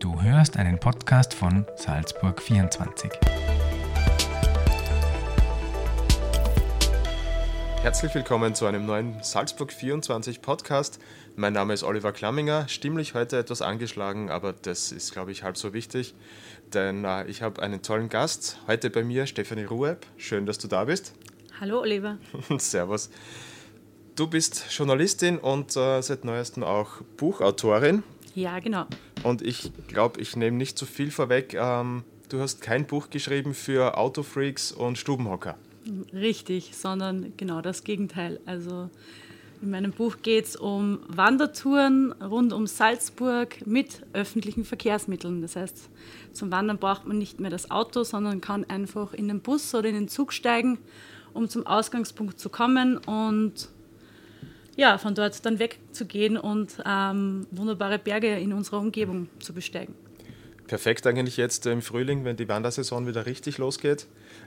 Du 0.00 0.22
hörst 0.22 0.56
einen 0.56 0.80
Podcast 0.80 1.34
von 1.34 1.66
Salzburg 1.76 2.40
24. 2.40 3.10
Herzlich 7.82 8.14
willkommen 8.14 8.54
zu 8.54 8.64
einem 8.64 8.86
neuen 8.86 9.22
Salzburg 9.22 9.70
24 9.70 10.40
Podcast. 10.40 11.00
Mein 11.36 11.52
Name 11.52 11.74
ist 11.74 11.82
Oliver 11.82 12.12
Klamminger, 12.12 12.66
stimmlich 12.68 13.12
heute 13.12 13.36
etwas 13.36 13.60
angeschlagen, 13.60 14.30
aber 14.30 14.54
das 14.54 14.90
ist, 14.90 15.12
glaube 15.12 15.32
ich, 15.32 15.42
halb 15.42 15.58
so 15.58 15.74
wichtig, 15.74 16.14
denn 16.72 17.04
äh, 17.04 17.26
ich 17.26 17.42
habe 17.42 17.60
einen 17.60 17.82
tollen 17.82 18.08
Gast. 18.08 18.58
Heute 18.66 18.88
bei 18.88 19.04
mir 19.04 19.26
Stefanie 19.26 19.64
Rueb. 19.64 20.06
Schön, 20.16 20.46
dass 20.46 20.56
du 20.56 20.66
da 20.66 20.86
bist. 20.86 21.12
Hallo 21.60 21.80
Oliver. 21.80 22.16
Servus. 22.56 23.10
Du 24.16 24.28
bist 24.28 24.64
Journalistin 24.70 25.36
und 25.36 25.76
äh, 25.76 26.00
seit 26.00 26.24
neuestem 26.24 26.62
auch 26.62 27.02
Buchautorin. 27.18 28.02
Ja, 28.34 28.58
genau. 28.60 28.86
Und 29.22 29.42
ich 29.42 29.70
glaube, 29.88 30.20
ich 30.20 30.36
nehme 30.36 30.56
nicht 30.56 30.78
zu 30.78 30.86
viel 30.86 31.10
vorweg. 31.10 31.54
Ähm, 31.54 32.04
du 32.28 32.40
hast 32.40 32.60
kein 32.60 32.86
Buch 32.86 33.10
geschrieben 33.10 33.54
für 33.54 33.98
Autofreaks 33.98 34.72
und 34.72 34.98
Stubenhocker. 34.98 35.56
Richtig, 36.12 36.76
sondern 36.76 37.32
genau 37.36 37.60
das 37.60 37.84
Gegenteil. 37.84 38.40
Also 38.46 38.90
in 39.62 39.70
meinem 39.70 39.92
Buch 39.92 40.16
geht 40.22 40.46
es 40.46 40.56
um 40.56 41.00
Wandertouren 41.06 42.12
rund 42.12 42.52
um 42.52 42.66
Salzburg 42.66 43.66
mit 43.66 44.02
öffentlichen 44.14 44.64
Verkehrsmitteln. 44.64 45.42
Das 45.42 45.56
heißt, 45.56 45.90
zum 46.32 46.50
Wandern 46.50 46.78
braucht 46.78 47.06
man 47.06 47.18
nicht 47.18 47.40
mehr 47.40 47.50
das 47.50 47.70
Auto, 47.70 48.04
sondern 48.04 48.40
kann 48.40 48.64
einfach 48.64 49.12
in 49.12 49.28
den 49.28 49.40
Bus 49.40 49.74
oder 49.74 49.88
in 49.88 49.94
den 49.94 50.08
Zug 50.08 50.32
steigen, 50.32 50.78
um 51.34 51.48
zum 51.48 51.66
Ausgangspunkt 51.66 52.40
zu 52.40 52.48
kommen 52.48 52.96
und 52.96 53.68
ja, 54.80 54.96
von 54.96 55.14
dort 55.14 55.44
dann 55.44 55.58
wegzugehen 55.58 56.38
und 56.38 56.82
ähm, 56.86 57.46
wunderbare 57.50 57.98
Berge 57.98 58.38
in 58.38 58.54
unserer 58.54 58.78
Umgebung 58.78 59.28
zu 59.38 59.52
besteigen. 59.52 59.94
Perfekt 60.68 61.06
eigentlich 61.06 61.36
jetzt 61.36 61.66
im 61.66 61.82
Frühling, 61.82 62.24
wenn 62.24 62.36
die 62.36 62.48
Wandersaison 62.48 63.06
wieder 63.06 63.26
richtig 63.26 63.58
losgeht. 63.58 64.06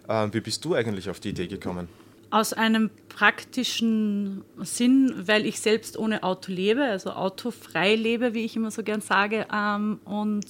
Ähm, 0.09 0.33
wie 0.33 0.41
bist 0.41 0.65
du 0.65 0.73
eigentlich 0.73 1.11
auf 1.11 1.19
die 1.19 1.29
Idee 1.29 1.45
gekommen? 1.45 1.87
Aus 2.31 2.51
einem 2.51 2.89
praktischen 3.09 4.43
Sinn, 4.57 5.13
weil 5.27 5.45
ich 5.45 5.59
selbst 5.59 5.99
ohne 5.99 6.23
Auto 6.23 6.51
lebe, 6.51 6.83
also 6.83 7.11
autofrei 7.11 7.93
lebe, 7.93 8.33
wie 8.33 8.43
ich 8.43 8.55
immer 8.55 8.71
so 8.71 8.81
gern 8.81 9.01
sage, 9.01 9.45
ähm, 9.53 9.99
und 10.03 10.45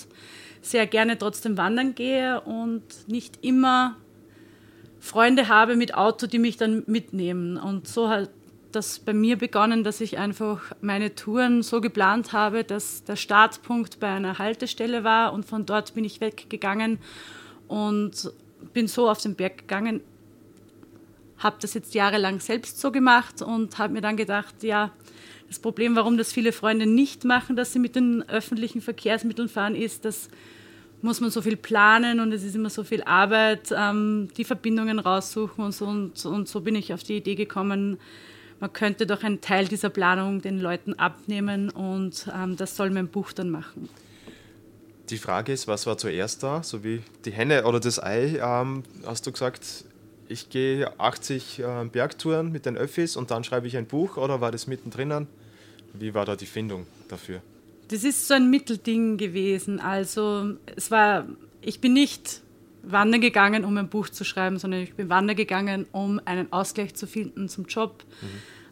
sehr 0.62 0.88
gerne 0.88 1.18
trotzdem 1.18 1.58
wandern 1.58 1.94
gehe 1.94 2.40
und 2.40 2.84
nicht 3.08 3.40
immer 3.42 3.98
Freunde 5.02 5.50
habe 5.50 5.76
mit 5.76 5.94
Auto, 5.94 6.26
die 6.26 6.40
mich 6.40 6.56
dann 6.56 6.84
mitnehmen. 6.88 7.58
Und 7.58 7.86
so 7.86 8.08
hat 8.08 8.30
das 8.76 9.00
bei 9.00 9.14
mir 9.14 9.38
begonnen, 9.38 9.84
dass 9.84 10.02
ich 10.02 10.18
einfach 10.18 10.74
meine 10.82 11.16
Touren 11.16 11.64
so 11.64 11.82
geplant 11.82 12.34
habe, 12.34 12.64
dass 12.64 13.04
der 13.04 13.16
Startpunkt 13.16 14.00
bei 14.00 14.10
einer 14.10 14.40
Haltestelle 14.40 15.04
war 15.04 15.34
und 15.34 15.46
von 15.46 15.66
dort 15.66 15.94
bin 15.94 16.04
ich 16.04 16.22
weggegangen 16.22 17.00
und 17.68 18.32
bin 18.74 18.88
so 18.88 19.10
auf 19.10 19.22
den 19.22 19.36
Berg 19.36 19.60
gegangen, 19.60 20.02
habe 21.38 21.58
das 21.60 21.74
jetzt 21.74 21.94
jahrelang 21.94 22.40
selbst 22.40 22.80
so 22.80 22.92
gemacht 22.92 23.42
und 23.42 23.78
habe 23.78 23.94
mir 23.94 24.02
dann 24.02 24.18
gedacht, 24.18 24.64
ja, 24.64 24.92
das 25.48 25.60
Problem, 25.60 25.96
warum 25.96 26.18
das 26.18 26.32
viele 26.32 26.52
Freunde 26.52 26.86
nicht 26.86 27.26
machen, 27.26 27.56
dass 27.56 27.74
sie 27.74 27.80
mit 27.80 27.96
den 27.96 28.28
öffentlichen 28.28 28.82
Verkehrsmitteln 28.82 29.50
fahren, 29.50 29.76
ist, 29.76 30.06
dass 30.06 30.30
muss 31.04 31.20
man 31.20 31.30
so 31.32 31.42
viel 31.42 31.58
planen 31.58 32.22
und 32.22 32.32
es 32.32 32.46
ist 32.46 32.56
immer 32.56 32.70
so 32.70 32.86
viel 32.86 33.04
Arbeit, 33.04 33.74
ähm, 33.78 34.30
die 34.38 34.46
Verbindungen 34.46 35.00
raussuchen 35.00 35.66
und 35.66 35.74
so. 35.74 35.86
Und, 35.86 36.26
und 36.26 36.48
so 36.48 36.62
bin 36.62 36.76
ich 36.76 36.94
auf 36.94 37.04
die 37.04 37.18
Idee 37.18 37.36
gekommen, 37.36 38.00
man 38.60 38.72
könnte 38.74 39.06
doch 39.06 39.24
einen 39.24 39.42
Teil 39.42 39.68
dieser 39.68 39.90
Planung 39.90 40.42
den 40.42 40.60
Leuten 40.60 40.94
abnehmen 40.94 41.70
und 41.70 42.28
ähm, 42.34 42.56
das 42.56 42.76
soll 42.76 42.90
mein 42.90 43.08
Buch 43.08 43.34
dann 43.34 43.50
machen. 43.50 43.90
Die 45.10 45.18
Frage 45.18 45.52
ist, 45.52 45.68
was 45.68 45.86
war 45.86 45.98
zuerst 45.98 46.44
da? 46.44 46.64
So 46.64 46.84
wie 46.84 47.02
die 47.26 47.32
Henne 47.32 47.66
oder 47.66 47.80
das 47.80 48.02
Ei, 48.02 48.40
ähm, 48.42 48.84
hast 49.06 49.28
du 49.28 49.32
gesagt, 49.32 49.86
ich 50.30 50.50
gehe 50.50 50.98
80 51.00 51.60
äh, 51.60 51.86
Bergtouren 51.92 52.52
mit 52.52 52.66
den 52.66 52.78
Öffis 52.78 53.18
und 53.18 53.32
dann 53.32 53.44
schreibe 53.44 53.68
ich 53.68 53.76
ein 53.76 53.86
Buch 53.86 54.18
oder 54.18 54.42
war 54.42 54.52
das 54.52 54.68
mittendrin? 54.68 55.28
Wie 55.94 56.14
war 56.14 56.26
da 56.26 56.36
die 56.36 56.46
Findung 56.46 56.88
dafür? 57.10 57.42
Das 57.90 58.04
ist 58.04 58.28
so 58.28 58.34
ein 58.34 58.50
Mittelding 58.50 59.18
gewesen. 59.18 59.80
Also 59.80 60.56
es 60.76 60.90
war, 60.90 61.28
ich 61.62 61.82
bin 61.82 61.94
nicht 61.94 62.42
wandern 62.84 63.22
gegangen, 63.22 63.66
um 63.66 63.78
ein 63.78 63.90
Buch 63.90 64.10
zu 64.10 64.24
schreiben, 64.24 64.60
sondern 64.60 64.82
ich 64.82 64.94
bin 64.94 65.10
wandern 65.10 65.36
gegangen, 65.36 65.88
um 65.92 66.22
einen 66.26 66.52
Ausgleich 66.52 66.94
zu 66.94 67.08
finden 67.08 67.50
zum 67.50 67.66
Job. 67.66 68.04
Mhm. 68.22 68.28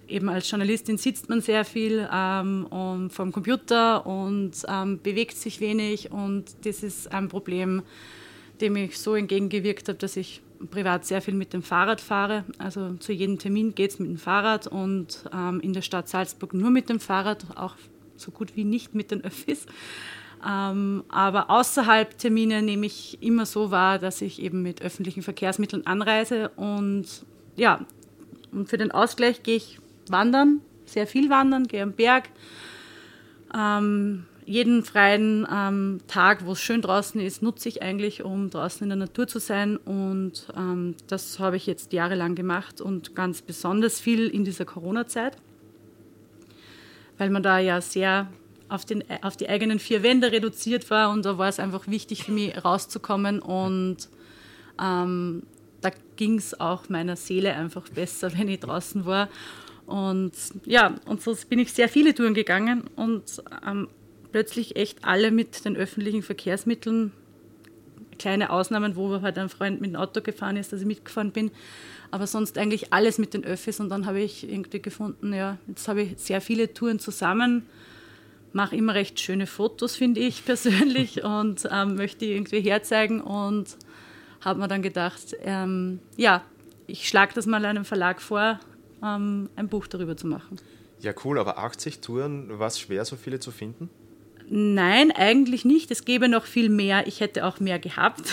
Eben 0.08 0.30
als 0.30 0.52
Journalistin 0.52 0.98
sitzt 0.98 1.30
man 1.30 1.42
sehr 1.42 1.64
viel 1.64 2.08
ähm, 2.14 2.66
um, 2.66 3.10
vom 3.10 3.32
Computer 3.32 4.06
und 4.06 4.52
ähm, 4.68 5.00
bewegt 5.02 5.38
sich 5.38 5.62
wenig 5.62 6.12
und 6.12 6.66
das 6.66 6.84
ist 6.84 7.14
ein 7.14 7.30
Problem, 7.30 7.82
dem 8.60 8.76
ich 8.76 9.00
so 9.00 9.16
entgegengewirkt 9.16 9.88
habe, 9.88 9.98
dass 9.98 10.18
ich 10.18 10.42
privat 10.70 11.06
sehr 11.06 11.22
viel 11.22 11.34
mit 11.34 11.54
dem 11.54 11.64
Fahrrad 11.64 12.02
fahre. 12.02 12.44
Also 12.58 12.94
zu 12.96 13.14
jedem 13.14 13.40
Termin 13.40 13.74
geht 13.74 13.92
es 13.92 14.00
mit 14.00 14.10
dem 14.10 14.18
Fahrrad 14.18 14.68
und 14.68 15.24
ähm, 15.34 15.62
in 15.62 15.72
der 15.74 15.82
Stadt 15.82 16.10
Salzburg 16.10 16.54
nur 16.54 16.70
mit 16.70 16.90
dem 16.90 17.00
Fahrrad, 17.00 17.46
auch 17.56 17.76
so 18.18 18.32
gut 18.32 18.56
wie 18.56 18.66
nicht 18.66 18.94
mit 18.94 19.12
den 19.12 19.24
Öffis. 19.24 19.66
Ähm, 20.48 21.04
aber 21.10 21.50
außerhalb 21.50 22.18
Termine 22.18 22.62
nehme 22.62 22.86
ich 22.86 23.22
immer 23.22 23.46
so 23.46 23.72
wahr, 23.72 24.00
dass 24.00 24.22
ich 24.22 24.42
eben 24.42 24.62
mit 24.62 24.82
öffentlichen 24.82 25.22
Verkehrsmitteln 25.22 25.86
anreise. 25.86 26.50
Und 26.56 27.06
ja, 27.56 27.86
und 28.52 28.70
für 28.70 28.78
den 28.78 28.92
Ausgleich 28.92 29.44
gehe 29.44 29.58
ich 29.58 29.80
wandern, 30.10 30.62
sehr 30.86 31.08
viel 31.08 31.30
wandern, 31.30 31.68
gehe 31.68 31.84
am 31.84 31.94
Berg. 31.94 32.30
Ähm, 33.56 34.26
jeden 34.46 34.84
freien 34.84 35.48
ähm, 35.52 36.00
Tag, 36.08 36.46
wo 36.46 36.54
es 36.54 36.62
schön 36.62 36.82
draußen 36.82 37.22
ist, 37.22 37.42
nutze 37.42 37.70
ich 37.70 37.84
eigentlich, 37.84 38.24
um 38.24 38.50
draußen 38.50 38.84
in 38.84 38.90
der 38.90 38.98
Natur 38.98 39.28
zu 39.28 39.40
sein. 39.40 39.78
Und 39.78 40.48
ähm, 40.58 40.96
das 41.08 41.40
habe 41.40 41.58
ich 41.58 41.68
jetzt 41.68 41.94
jahrelang 41.94 42.36
gemacht 42.36 42.82
und 42.82 43.16
ganz 43.16 43.42
besonders 43.42 44.00
viel 44.00 44.28
in 44.28 44.44
dieser 44.44 44.66
Corona-Zeit, 44.66 45.38
weil 47.18 47.30
man 47.30 47.44
da 47.44 47.60
ja 47.60 47.80
sehr 47.80 48.28
auf, 48.72 48.86
den, 48.86 49.04
auf 49.22 49.36
die 49.36 49.50
eigenen 49.50 49.80
vier 49.80 50.02
Wände 50.02 50.32
reduziert 50.32 50.90
war 50.90 51.12
und 51.12 51.26
da 51.26 51.38
war 51.38 51.50
es 51.50 51.60
einfach 51.60 51.88
wichtig 51.88 52.24
für 52.24 52.32
mich 52.32 52.64
rauszukommen 52.64 53.40
und 53.40 53.98
ähm, 54.82 55.44
da 55.82 55.92
ging 56.16 56.38
es 56.38 56.60
auch 56.60 56.88
meiner 56.88 57.18
Seele 57.18 57.54
einfach 57.54 57.90
besser, 57.90 58.32
wenn 58.38 58.48
ich 58.48 58.62
draußen 58.62 59.06
war. 59.06 59.30
Und 59.86 60.32
ja, 60.66 60.96
und 61.06 61.22
so 61.22 61.36
bin 61.50 61.60
ich 61.60 61.74
sehr 61.74 61.90
viele 61.90 62.16
Touren 62.16 62.34
gegangen 62.34 62.86
und 62.96 63.44
ähm, 63.68 63.90
plötzlich 64.32 64.78
echt 64.78 65.04
alle 65.04 65.32
mit 65.32 65.66
den 65.66 65.76
öffentlichen 65.76 66.24
Verkehrsmitteln. 66.24 67.12
Kleine 68.20 68.52
Ausnahmen, 68.52 68.96
wo 68.96 69.22
halt 69.22 69.38
ein 69.38 69.50
Freund 69.50 69.82
mit 69.82 69.92
dem 69.92 69.96
Auto 69.98 70.22
gefahren 70.22 70.56
ist, 70.56 70.72
dass 70.72 70.80
ich 70.80 70.86
mitgefahren 70.86 71.32
bin. 71.32 71.52
Aber 72.12 72.28
sonst 72.28 72.58
eigentlich 72.58 72.94
alles 72.94 73.18
mit 73.18 73.34
den 73.34 73.44
Öffis. 73.44 73.80
Und 73.80 73.90
dann 73.90 74.06
habe 74.06 74.22
ich 74.22 74.48
irgendwie 74.48 74.82
gefunden, 74.82 75.34
ja, 75.34 75.58
jetzt 75.68 75.88
habe 75.88 76.04
ich 76.04 76.20
sehr 76.20 76.40
viele 76.40 76.74
Touren 76.74 77.00
zusammen 77.00 77.66
mache 78.54 78.76
immer 78.76 78.94
recht 78.94 79.20
schöne 79.20 79.48
Fotos, 79.48 79.96
finde 79.96 80.22
ich 80.22 80.46
persönlich, 80.46 81.24
und 81.24 81.68
ähm, 81.72 81.96
möchte 81.96 82.26
die 82.26 82.34
irgendwie 82.34 82.62
herzeigen 82.62 83.22
und 83.22 83.78
habe 84.42 84.60
mir 84.60 84.68
dann 84.68 84.82
gedacht, 84.82 85.36
ähm, 85.44 86.00
ja, 86.18 86.44
ich 86.88 87.08
schlage 87.08 87.34
das 87.34 87.46
mal 87.46 87.64
einem 87.64 87.86
Verlag 87.86 88.22
vor, 88.22 88.60
ähm, 89.04 89.50
ein 89.56 89.68
Buch 89.68 89.88
darüber 89.88 90.18
zu 90.18 90.28
machen. 90.28 90.58
Ja, 91.00 91.14
cool, 91.24 91.40
aber 91.40 91.58
80 91.58 92.00
Touren, 92.00 92.60
war 92.60 92.68
es 92.68 92.80
schwer, 92.80 93.06
so 93.06 93.16
viele 93.16 93.40
zu 93.40 93.52
finden? 93.52 93.90
Nein, 94.54 95.12
eigentlich 95.12 95.64
nicht. 95.64 95.92
Es 95.92 96.04
gäbe 96.04 96.28
noch 96.28 96.46
viel 96.46 96.68
mehr. 96.68 97.08
Ich 97.08 97.22
hätte 97.22 97.46
auch 97.46 97.62
mehr 97.62 97.80
gehabt. 97.80 98.24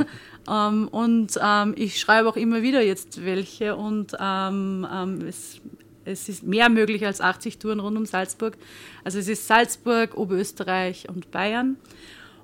ähm, 0.50 0.88
und 0.88 1.38
ähm, 1.40 1.74
ich 1.76 2.00
schreibe 2.00 2.28
auch 2.30 2.36
immer 2.36 2.62
wieder 2.62 2.82
jetzt 2.82 3.24
welche 3.24 3.76
und 3.76 4.16
ähm, 4.18 4.86
es 5.28 5.60
es 6.06 6.28
ist 6.28 6.44
mehr 6.44 6.68
möglich 6.68 7.04
als 7.04 7.20
80 7.20 7.58
Touren 7.58 7.80
rund 7.80 7.96
um 7.96 8.06
Salzburg. 8.06 8.56
Also 9.04 9.18
es 9.18 9.28
ist 9.28 9.46
Salzburg, 9.46 10.16
Oberösterreich 10.16 11.08
und 11.08 11.30
Bayern. 11.30 11.76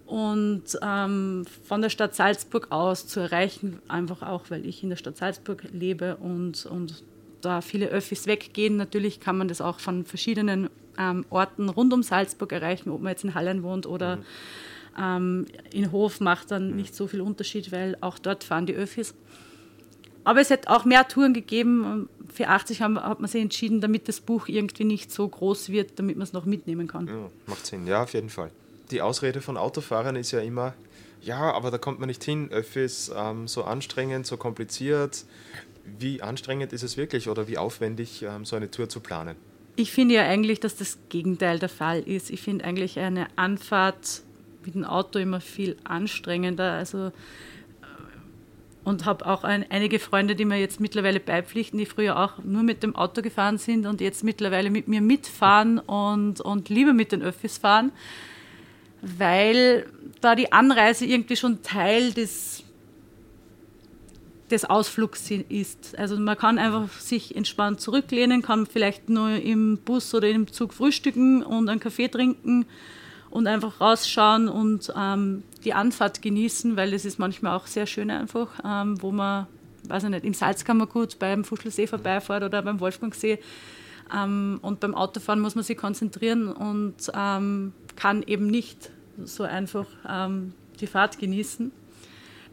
Und 0.06 0.64
ähm, 0.82 1.46
von 1.64 1.80
der 1.80 1.88
Stadt 1.88 2.14
Salzburg 2.14 2.66
aus 2.70 3.06
zu 3.06 3.20
erreichen, 3.20 3.78
einfach 3.88 4.22
auch, 4.22 4.50
weil 4.50 4.66
ich 4.66 4.82
in 4.82 4.90
der 4.90 4.96
Stadt 4.96 5.16
Salzburg 5.16 5.64
lebe 5.72 6.16
und, 6.16 6.66
und 6.66 7.02
da 7.40 7.60
viele 7.60 7.86
Öffis 7.86 8.26
weggehen. 8.26 8.76
Natürlich 8.76 9.20
kann 9.20 9.38
man 9.38 9.48
das 9.48 9.60
auch 9.60 9.80
von 9.80 10.04
verschiedenen 10.04 10.68
ähm, 10.98 11.24
Orten 11.30 11.68
rund 11.68 11.92
um 11.92 12.02
Salzburg 12.02 12.52
erreichen, 12.52 12.90
ob 12.90 13.00
man 13.00 13.10
jetzt 13.10 13.24
in 13.24 13.34
Hallen 13.34 13.62
wohnt 13.62 13.86
oder 13.86 14.16
mhm. 14.16 14.22
ähm, 14.98 15.46
in 15.72 15.92
Hof, 15.92 16.20
macht 16.20 16.50
dann 16.50 16.70
mhm. 16.70 16.76
nicht 16.76 16.94
so 16.94 17.06
viel 17.06 17.20
Unterschied, 17.20 17.72
weil 17.72 17.96
auch 18.00 18.18
dort 18.18 18.44
fahren 18.44 18.66
die 18.66 18.74
Öffis. 18.74 19.14
Aber 20.24 20.40
es 20.40 20.50
hätte 20.50 20.70
auch 20.70 20.84
mehr 20.84 21.06
Touren 21.08 21.34
gegeben. 21.34 22.08
Für 22.32 22.48
80 22.48 22.80
haben, 22.80 22.98
hat 22.98 23.20
man 23.20 23.28
sich 23.28 23.42
entschieden, 23.42 23.80
damit 23.80 24.08
das 24.08 24.20
Buch 24.20 24.48
irgendwie 24.48 24.84
nicht 24.84 25.12
so 25.12 25.28
groß 25.28 25.70
wird, 25.70 25.98
damit 25.98 26.16
man 26.16 26.24
es 26.24 26.32
noch 26.32 26.44
mitnehmen 26.44 26.86
kann. 26.86 27.06
Ja, 27.06 27.30
macht 27.46 27.66
Sinn, 27.66 27.86
ja, 27.86 28.02
auf 28.02 28.14
jeden 28.14 28.30
Fall. 28.30 28.50
Die 28.90 29.02
Ausrede 29.02 29.40
von 29.40 29.56
Autofahrern 29.56 30.16
ist 30.16 30.30
ja 30.32 30.40
immer, 30.40 30.74
ja, 31.22 31.52
aber 31.52 31.70
da 31.70 31.78
kommt 31.78 32.00
man 32.00 32.08
nicht 32.08 32.24
hin. 32.24 32.50
Öffis 32.50 33.10
ähm, 33.14 33.46
so 33.48 33.64
anstrengend, 33.64 34.26
so 34.26 34.36
kompliziert. 34.36 35.24
Wie 35.98 36.22
anstrengend 36.22 36.72
ist 36.72 36.82
es 36.82 36.96
wirklich 36.96 37.28
oder 37.28 37.48
wie 37.48 37.58
aufwendig, 37.58 38.22
ähm, 38.22 38.44
so 38.44 38.56
eine 38.56 38.70
Tour 38.70 38.88
zu 38.88 39.00
planen? 39.00 39.36
Ich 39.76 39.92
finde 39.92 40.16
ja 40.16 40.22
eigentlich, 40.22 40.60
dass 40.60 40.76
das 40.76 40.98
Gegenteil 41.08 41.58
der 41.58 41.68
Fall 41.68 42.00
ist. 42.00 42.30
Ich 42.30 42.42
finde 42.42 42.64
eigentlich 42.64 42.98
eine 42.98 43.28
Anfahrt 43.36 44.22
mit 44.64 44.74
dem 44.74 44.84
Auto 44.84 45.18
immer 45.18 45.40
viel 45.40 45.76
anstrengender. 45.84 46.72
Also 46.72 47.12
und 48.84 49.04
habe 49.04 49.26
auch 49.26 49.44
ein, 49.44 49.64
einige 49.70 49.98
Freunde, 49.98 50.34
die 50.34 50.44
mir 50.44 50.58
jetzt 50.58 50.80
mittlerweile 50.80 51.20
beipflichten, 51.20 51.78
die 51.78 51.86
früher 51.86 52.18
auch 52.18 52.42
nur 52.42 52.62
mit 52.62 52.82
dem 52.82 52.96
Auto 52.96 53.22
gefahren 53.22 53.58
sind 53.58 53.86
und 53.86 54.00
jetzt 54.00 54.24
mittlerweile 54.24 54.70
mit 54.70 54.88
mir 54.88 55.00
mitfahren 55.00 55.78
und, 55.78 56.40
und 56.40 56.68
lieber 56.68 56.92
mit 56.92 57.12
den 57.12 57.22
Öffis 57.22 57.58
fahren, 57.58 57.92
weil 59.00 59.86
da 60.20 60.34
die 60.34 60.52
Anreise 60.52 61.06
irgendwie 61.06 61.36
schon 61.36 61.62
Teil 61.62 62.12
des, 62.12 62.64
des 64.50 64.64
Ausflugs 64.64 65.30
ist. 65.30 65.96
Also 65.96 66.18
man 66.18 66.36
kann 66.36 66.58
einfach 66.58 66.88
sich 66.98 67.36
entspannt 67.36 67.80
zurücklehnen, 67.80 68.42
kann 68.42 68.66
vielleicht 68.66 69.08
nur 69.08 69.30
im 69.30 69.78
Bus 69.78 70.12
oder 70.12 70.28
im 70.28 70.48
Zug 70.52 70.74
frühstücken 70.74 71.44
und 71.44 71.68
einen 71.68 71.80
Kaffee 71.80 72.08
trinken 72.08 72.66
und 73.30 73.46
einfach 73.46 73.80
rausschauen 73.80 74.48
und 74.48 74.92
ähm, 74.96 75.44
die 75.64 75.74
Anfahrt 75.74 76.22
genießen, 76.22 76.76
weil 76.76 76.92
es 76.94 77.04
ist 77.04 77.18
manchmal 77.18 77.56
auch 77.56 77.66
sehr 77.66 77.86
schön 77.86 78.10
einfach, 78.10 78.48
ähm, 78.64 79.00
wo 79.00 79.12
man, 79.12 79.46
weiß 79.88 80.04
ich 80.04 80.10
nicht, 80.10 80.24
im 80.24 80.34
Salzkammergut 80.34 81.18
beim 81.18 81.44
Fuschelsee 81.44 81.86
vorbeifährt 81.86 82.42
oder 82.42 82.62
beim 82.62 82.80
Wolfgangsee. 82.80 83.38
Ähm, 84.14 84.58
und 84.62 84.80
beim 84.80 84.94
Autofahren 84.94 85.40
muss 85.40 85.54
man 85.54 85.64
sich 85.64 85.76
konzentrieren 85.76 86.48
und 86.48 86.94
ähm, 87.14 87.72
kann 87.96 88.22
eben 88.26 88.46
nicht 88.46 88.90
so 89.24 89.44
einfach 89.44 89.86
ähm, 90.08 90.54
die 90.80 90.86
Fahrt 90.86 91.18
genießen. 91.18 91.72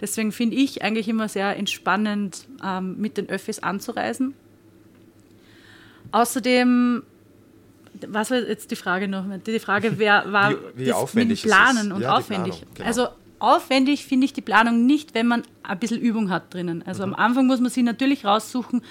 Deswegen 0.01 0.31
finde 0.31 0.55
ich 0.55 0.81
eigentlich 0.81 1.09
immer 1.09 1.27
sehr 1.27 1.57
entspannend, 1.57 2.47
ähm, 2.63 2.97
mit 2.97 3.17
den 3.17 3.27
Öffis 3.29 3.59
anzureisen. 3.59 4.33
Außerdem 6.11 7.03
was 8.07 8.31
war 8.31 8.39
jetzt 8.39 8.71
die 8.71 8.75
Frage 8.75 9.07
noch? 9.07 9.25
Die 9.45 9.59
Frage 9.59 9.93
wer 9.97 10.31
war 10.31 10.51
wie, 10.75 10.85
wie 10.85 10.93
aufwendig 10.93 11.43
mit 11.43 11.53
Planen 11.53 11.91
und 11.91 12.01
ja, 12.01 12.15
aufwendig. 12.15 12.55
Planung, 12.55 12.73
genau. 12.75 12.87
Also 12.87 13.07
aufwendig 13.39 14.05
finde 14.05 14.25
ich 14.25 14.33
die 14.33 14.41
Planung 14.41 14.85
nicht, 14.85 15.13
wenn 15.13 15.27
man 15.27 15.43
ein 15.63 15.79
bisschen 15.79 15.99
Übung 15.99 16.29
hat 16.29 16.53
drinnen. 16.53 16.83
Also 16.85 17.05
mhm. 17.05 17.13
am 17.13 17.19
Anfang 17.19 17.47
muss 17.47 17.59
man 17.59 17.69
sich 17.69 17.83
natürlich 17.83 18.25
raussuchen, 18.25 18.81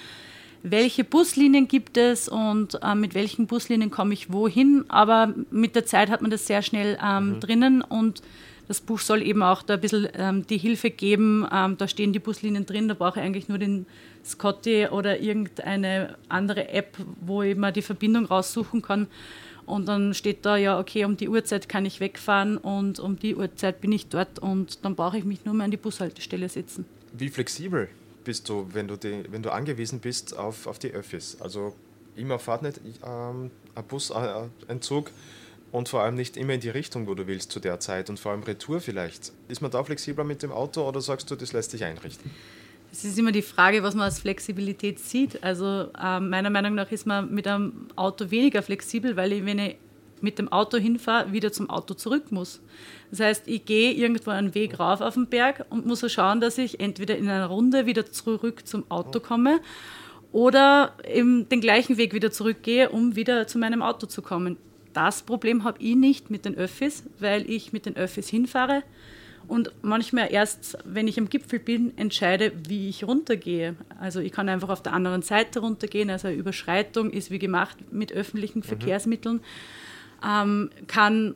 welche 0.61 1.03
Buslinien 1.03 1.67
gibt 1.67 1.97
es 1.97 2.27
und 2.27 2.79
äh, 2.83 2.95
mit 2.95 3.13
welchen 3.15 3.47
Buslinien 3.47 3.91
komme 3.91 4.13
ich 4.13 4.31
wohin. 4.31 4.85
Aber 4.89 5.33
mit 5.51 5.75
der 5.75 5.85
Zeit 5.85 6.09
hat 6.09 6.21
man 6.21 6.31
das 6.31 6.47
sehr 6.47 6.61
schnell 6.61 6.97
ähm, 7.03 7.35
mhm. 7.35 7.39
drinnen 7.39 7.81
und 7.81 8.21
das 8.67 8.81
Buch 8.81 8.99
soll 8.99 9.23
eben 9.23 9.41
auch 9.41 9.63
da 9.63 9.75
ein 9.75 9.81
bisschen 9.81 10.07
ähm, 10.13 10.45
die 10.47 10.57
Hilfe 10.57 10.91
geben. 10.91 11.47
Ähm, 11.51 11.77
da 11.77 11.87
stehen 11.87 12.13
die 12.13 12.19
Buslinien 12.19 12.65
drin, 12.65 12.87
da 12.87 12.93
brauche 12.93 13.19
ich 13.19 13.25
eigentlich 13.25 13.49
nur 13.49 13.57
den 13.57 13.87
Scotty 14.29 14.87
oder 14.87 15.19
irgendeine 15.19 16.17
andere 16.29 16.69
App, 16.69 16.97
wo 17.21 17.41
ich 17.43 17.57
mal 17.57 17.71
die 17.71 17.81
Verbindung 17.81 18.25
raussuchen 18.25 18.81
kann. 18.81 19.07
Und 19.65 19.87
dann 19.87 20.15
steht 20.15 20.45
da 20.45 20.57
ja, 20.57 20.79
okay, 20.79 21.05
um 21.05 21.15
die 21.15 21.29
Uhrzeit 21.29 21.69
kann 21.69 21.85
ich 21.85 21.99
wegfahren 21.99 22.57
und 22.57 22.99
um 22.99 23.19
die 23.19 23.35
Uhrzeit 23.35 23.81
bin 23.81 23.91
ich 23.91 24.07
dort 24.07 24.39
und 24.39 24.83
dann 24.83 24.95
brauche 24.95 25.17
ich 25.17 25.25
mich 25.25 25.45
nur 25.45 25.53
mehr 25.53 25.65
an 25.65 25.71
die 25.71 25.77
Bushaltestelle 25.77 26.49
setzen. 26.49 26.85
Wie 27.13 27.29
flexibel 27.29 27.87
bist 28.23 28.49
du, 28.49 28.67
wenn 28.73 28.87
du, 28.87 28.95
die, 28.95 29.25
wenn 29.29 29.43
du 29.43 29.51
angewiesen 29.51 29.99
bist 29.99 30.35
auf, 30.35 30.65
auf 30.65 30.79
die 30.79 30.91
Öffis? 30.91 31.37
Also 31.39 31.75
immer 32.15 32.39
fahrt 32.39 32.63
nicht 32.63 32.79
ähm, 33.05 33.51
ein 33.75 33.83
Bus, 33.87 34.09
äh, 34.09 34.43
ein 34.67 34.81
Zug 34.81 35.11
und 35.71 35.89
vor 35.89 36.01
allem 36.01 36.15
nicht 36.15 36.37
immer 36.37 36.53
in 36.53 36.61
die 36.61 36.69
Richtung, 36.69 37.07
wo 37.07 37.13
du 37.13 37.27
willst 37.27 37.51
zu 37.51 37.59
der 37.59 37.79
Zeit 37.79 38.09
und 38.09 38.19
vor 38.19 38.31
allem 38.31 38.43
Retour 38.43 38.81
vielleicht. 38.81 39.31
Ist 39.47 39.61
man 39.61 39.69
da 39.71 39.83
flexibler 39.83 40.23
mit 40.23 40.41
dem 40.41 40.51
Auto 40.51 40.87
oder 40.87 41.01
sagst 41.01 41.29
du, 41.29 41.35
das 41.35 41.53
lässt 41.53 41.71
sich 41.71 41.83
einrichten? 41.83 42.31
Es 42.91 43.05
ist 43.05 43.19
immer 43.19 43.31
die 43.31 43.43
Frage, 43.43 43.83
was 43.83 43.93
man 43.93 44.05
als 44.05 44.19
Flexibilität 44.19 44.99
sieht. 44.99 45.43
Also 45.43 45.89
äh, 46.01 46.19
meiner 46.19 46.49
Meinung 46.49 46.75
nach 46.75 46.91
ist 46.91 47.05
man 47.05 47.33
mit 47.33 47.47
einem 47.47 47.87
Auto 47.95 48.31
weniger 48.31 48.61
flexibel, 48.61 49.15
weil 49.15 49.31
ich, 49.33 49.45
wenn 49.45 49.59
ich 49.59 49.75
mit 50.21 50.39
dem 50.39 50.51
Auto 50.51 50.77
hinfahre, 50.77 51.31
wieder 51.31 51.51
zum 51.51 51.69
Auto 51.69 51.93
zurück 51.93 52.31
muss. 52.31 52.61
Das 53.11 53.19
heißt, 53.19 53.47
ich 53.47 53.65
gehe 53.65 53.93
irgendwo 53.93 54.31
einen 54.31 54.53
Weg 54.55 54.79
rauf 54.79 55.01
auf 55.01 55.13
den 55.13 55.27
Berg 55.27 55.65
und 55.69 55.85
muss 55.85 56.01
so 56.01 56.09
schauen, 56.09 56.41
dass 56.41 56.57
ich 56.57 56.79
entweder 56.79 57.17
in 57.17 57.29
einer 57.29 57.45
Runde 57.45 57.85
wieder 57.85 58.05
zurück 58.11 58.67
zum 58.67 58.89
Auto 58.89 59.19
komme 59.19 59.61
oder 60.31 60.93
eben 61.07 61.47
den 61.49 61.61
gleichen 61.61 61.97
Weg 61.97 62.13
wieder 62.13 62.31
zurückgehe, 62.31 62.89
um 62.89 63.15
wieder 63.15 63.47
zu 63.47 63.59
meinem 63.59 63.81
Auto 63.81 64.07
zu 64.07 64.21
kommen. 64.21 64.57
Das 64.93 65.21
Problem 65.21 65.63
habe 65.63 65.81
ich 65.81 65.95
nicht 65.95 66.29
mit 66.29 66.45
den 66.45 66.55
Öffis, 66.55 67.03
weil 67.19 67.49
ich 67.49 67.71
mit 67.71 67.85
den 67.85 67.95
Öffis 67.95 68.27
hinfahre 68.29 68.83
und 69.49 69.71
manchmal 69.81 70.31
erst, 70.31 70.77
wenn 70.85 71.07
ich 71.07 71.17
am 71.17 71.27
Gipfel 71.27 71.57
bin, 71.57 71.97
entscheide, 71.97 72.51
wie 72.67 72.87
ich 72.87 73.03
runtergehe. 73.03 73.75
Also 73.99 74.19
ich 74.19 74.31
kann 74.31 74.47
einfach 74.47 74.69
auf 74.69 74.83
der 74.83 74.93
anderen 74.93 75.23
Seite 75.23 75.61
runtergehen. 75.61 76.11
Also 76.11 76.27
eine 76.27 76.37
Überschreitung 76.37 77.09
ist 77.09 77.31
wie 77.31 77.39
gemacht 77.39 77.75
mit 77.91 78.13
öffentlichen 78.13 78.59
mhm. 78.59 78.63
Verkehrsmitteln. 78.63 79.41
Ähm, 80.23 80.69
kann 80.85 81.35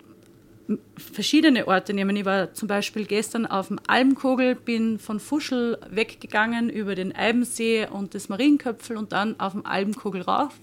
verschiedene 0.95 1.68
Orte 1.68 1.95
nehmen. 1.95 2.15
Ich 2.15 2.24
war 2.24 2.54
zum 2.54 2.68
Beispiel 2.68 3.06
gestern 3.06 3.48
auf 3.48 3.69
dem 3.69 3.80
Almkogel, 3.88 4.54
bin 4.54 5.00
von 5.00 5.19
Fuschel 5.19 5.80
weggegangen 5.89 6.69
über 6.69 6.94
den 6.94 7.15
Eibensee 7.15 7.88
und 7.88 8.13
das 8.13 8.30
Marienköpfel 8.30 8.95
und 8.95 9.12
dann 9.12 9.39
auf 9.39 9.54
dem 9.54 9.65
Almkogel 9.65 10.21
rauf 10.21 10.54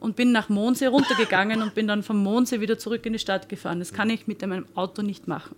und 0.00 0.16
bin 0.16 0.32
nach 0.32 0.48
Mondsee 0.48 0.86
runtergegangen 0.86 1.60
und 1.60 1.74
bin 1.74 1.86
dann 1.86 2.02
vom 2.02 2.16
Mondsee 2.22 2.62
wieder 2.62 2.78
zurück 2.78 3.04
in 3.04 3.12
die 3.12 3.18
Stadt 3.18 3.50
gefahren. 3.50 3.78
Das 3.78 3.92
kann 3.92 4.08
ich 4.08 4.26
mit 4.26 4.40
meinem 4.40 4.64
Auto 4.74 5.02
nicht 5.02 5.28
machen 5.28 5.54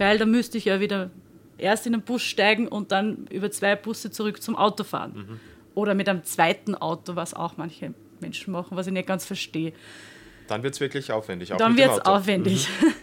weil 0.00 0.18
da 0.18 0.26
müsste 0.26 0.58
ich 0.58 0.64
ja 0.64 0.80
wieder 0.80 1.10
erst 1.58 1.86
in 1.86 1.94
einen 1.94 2.02
Bus 2.02 2.22
steigen 2.22 2.66
und 2.66 2.90
dann 2.90 3.26
über 3.30 3.50
zwei 3.50 3.76
Busse 3.76 4.10
zurück 4.10 4.42
zum 4.42 4.56
Auto 4.56 4.82
fahren. 4.82 5.12
Mhm. 5.14 5.40
Oder 5.74 5.94
mit 5.94 6.08
einem 6.08 6.24
zweiten 6.24 6.74
Auto, 6.74 7.16
was 7.16 7.34
auch 7.34 7.56
manche 7.56 7.94
Menschen 8.20 8.52
machen, 8.52 8.76
was 8.76 8.86
ich 8.86 8.92
nicht 8.92 9.06
ganz 9.06 9.24
verstehe. 9.24 9.72
Dann 10.48 10.62
wird 10.62 10.74
es 10.74 10.80
wirklich 10.80 11.12
aufwendig. 11.12 11.50
dann 11.56 11.76
wird 11.76 11.90
es 11.92 12.00
aufwendig. 12.00 12.68
Mhm. 12.80 12.86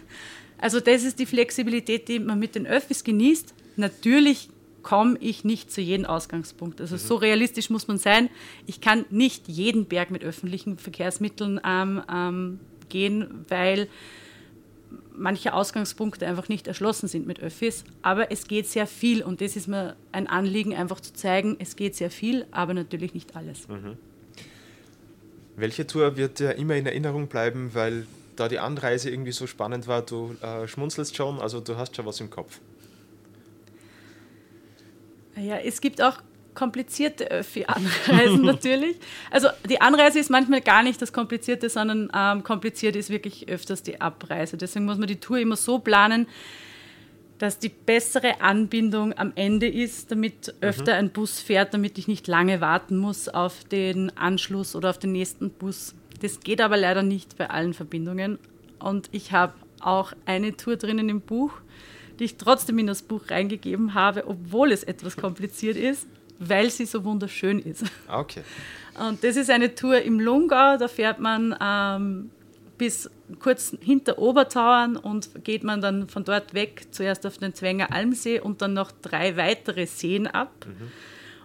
Also 0.60 0.80
das 0.80 1.04
ist 1.04 1.20
die 1.20 1.26
Flexibilität, 1.26 2.08
die 2.08 2.18
man 2.18 2.36
mit 2.36 2.56
den 2.56 2.66
Öffis 2.66 3.04
genießt. 3.04 3.54
Natürlich 3.76 4.48
komme 4.82 5.16
ich 5.20 5.44
nicht 5.44 5.70
zu 5.70 5.80
jedem 5.80 6.04
Ausgangspunkt. 6.04 6.80
Also 6.80 6.96
mhm. 6.96 6.98
so 6.98 7.14
realistisch 7.14 7.70
muss 7.70 7.86
man 7.86 7.98
sein. 7.98 8.28
Ich 8.66 8.80
kann 8.80 9.04
nicht 9.08 9.46
jeden 9.46 9.84
Berg 9.84 10.10
mit 10.10 10.24
öffentlichen 10.24 10.76
Verkehrsmitteln 10.76 11.60
ähm, 11.64 12.02
ähm, 12.12 12.60
gehen, 12.88 13.44
weil 13.48 13.86
manche 15.18 15.52
Ausgangspunkte 15.52 16.26
einfach 16.26 16.48
nicht 16.48 16.66
erschlossen 16.66 17.08
sind 17.08 17.26
mit 17.26 17.40
Öffis. 17.40 17.84
Aber 18.02 18.30
es 18.30 18.46
geht 18.46 18.66
sehr 18.66 18.86
viel 18.86 19.22
und 19.22 19.40
das 19.40 19.56
ist 19.56 19.68
mir 19.68 19.96
ein 20.12 20.26
Anliegen, 20.26 20.74
einfach 20.74 21.00
zu 21.00 21.12
zeigen, 21.12 21.56
es 21.58 21.76
geht 21.76 21.96
sehr 21.96 22.10
viel, 22.10 22.46
aber 22.50 22.74
natürlich 22.74 23.14
nicht 23.14 23.36
alles. 23.36 23.68
Mhm. 23.68 23.96
Welche 25.56 25.86
Tour 25.86 26.16
wird 26.16 26.38
dir 26.38 26.54
immer 26.54 26.76
in 26.76 26.86
Erinnerung 26.86 27.26
bleiben, 27.26 27.70
weil 27.74 28.06
da 28.36 28.48
die 28.48 28.60
Anreise 28.60 29.10
irgendwie 29.10 29.32
so 29.32 29.46
spannend 29.46 29.88
war? 29.88 30.02
Du 30.02 30.36
äh, 30.40 30.68
schmunzelst 30.68 31.16
schon, 31.16 31.40
also 31.40 31.60
du 31.60 31.76
hast 31.76 31.96
schon 31.96 32.06
was 32.06 32.20
im 32.20 32.30
Kopf. 32.30 32.60
Ja, 35.36 35.56
es 35.56 35.80
gibt 35.80 36.00
auch 36.00 36.20
komplizierte 36.58 37.30
Öffi-Anreisen 37.30 38.42
natürlich. 38.42 38.96
Also 39.30 39.46
die 39.70 39.80
Anreise 39.80 40.18
ist 40.18 40.28
manchmal 40.28 40.60
gar 40.60 40.82
nicht 40.82 41.00
das 41.00 41.12
Komplizierte, 41.12 41.70
sondern 41.70 42.10
ähm, 42.12 42.42
kompliziert 42.42 42.96
ist 42.96 43.10
wirklich 43.10 43.48
öfters 43.48 43.84
die 43.84 44.00
Abreise. 44.00 44.56
Deswegen 44.56 44.84
muss 44.84 44.98
man 44.98 45.06
die 45.06 45.20
Tour 45.20 45.38
immer 45.38 45.54
so 45.54 45.78
planen, 45.78 46.26
dass 47.38 47.60
die 47.60 47.68
bessere 47.68 48.40
Anbindung 48.40 49.16
am 49.16 49.30
Ende 49.36 49.68
ist, 49.68 50.10
damit 50.10 50.52
öfter 50.60 50.94
mhm. 50.94 50.98
ein 50.98 51.10
Bus 51.10 51.38
fährt, 51.38 51.74
damit 51.74 51.96
ich 51.96 52.08
nicht 52.08 52.26
lange 52.26 52.60
warten 52.60 52.98
muss 52.98 53.28
auf 53.28 53.62
den 53.62 54.16
Anschluss 54.16 54.74
oder 54.74 54.90
auf 54.90 54.98
den 54.98 55.12
nächsten 55.12 55.50
Bus. 55.50 55.94
Das 56.22 56.40
geht 56.40 56.60
aber 56.60 56.76
leider 56.76 57.04
nicht 57.04 57.38
bei 57.38 57.50
allen 57.50 57.72
Verbindungen. 57.72 58.40
Und 58.80 59.08
ich 59.12 59.30
habe 59.30 59.52
auch 59.78 60.12
eine 60.26 60.56
Tour 60.56 60.74
drinnen 60.74 61.08
im 61.08 61.20
Buch, 61.20 61.52
die 62.18 62.24
ich 62.24 62.36
trotzdem 62.36 62.80
in 62.80 62.88
das 62.88 63.02
Buch 63.02 63.30
reingegeben 63.30 63.94
habe, 63.94 64.26
obwohl 64.26 64.72
es 64.72 64.82
etwas 64.82 65.16
kompliziert 65.16 65.76
ist 65.76 66.08
weil 66.38 66.70
sie 66.70 66.86
so 66.86 67.04
wunderschön 67.04 67.58
ist. 67.58 67.84
Ah, 68.06 68.20
okay. 68.20 68.42
Und 68.98 69.22
das 69.22 69.36
ist 69.36 69.50
eine 69.50 69.74
Tour 69.74 70.00
im 70.02 70.20
Lungau, 70.20 70.76
da 70.76 70.88
fährt 70.88 71.20
man 71.20 71.54
ähm, 71.60 72.30
bis 72.78 73.10
kurz 73.40 73.76
hinter 73.80 74.18
Obertauern 74.18 74.96
und 74.96 75.44
geht 75.44 75.64
man 75.64 75.80
dann 75.80 76.08
von 76.08 76.24
dort 76.24 76.54
weg, 76.54 76.86
zuerst 76.90 77.26
auf 77.26 77.38
den 77.38 77.54
Zwänger 77.54 77.92
Almsee 77.92 78.40
und 78.40 78.62
dann 78.62 78.72
noch 78.72 78.92
drei 79.02 79.36
weitere 79.36 79.86
Seen 79.86 80.26
ab. 80.26 80.66
Mhm. 80.66 80.90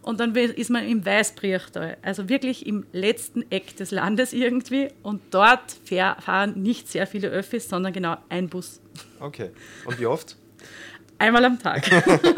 Und 0.04 0.20
dann 0.20 0.36
ist 0.36 0.70
man 0.70 0.86
im 0.86 1.06
Weißbriachtal, 1.06 1.98
also 2.02 2.28
wirklich 2.28 2.68
im 2.68 2.86
letzten 2.92 3.50
Eck 3.50 3.78
des 3.78 3.92
Landes 3.92 4.34
irgendwie. 4.34 4.90
Und 5.02 5.22
dort 5.32 5.78
fahren 6.20 6.62
nicht 6.62 6.90
sehr 6.90 7.08
viele 7.08 7.30
Öffis, 7.30 7.70
sondern 7.70 7.94
genau 7.94 8.18
ein 8.28 8.50
Bus. 8.50 8.82
Okay. 9.22 9.52
Und 9.86 10.00
wie 10.00 10.06
oft? 10.06 10.36
Einmal 11.24 11.46
am 11.46 11.58
Tag. 11.58 11.89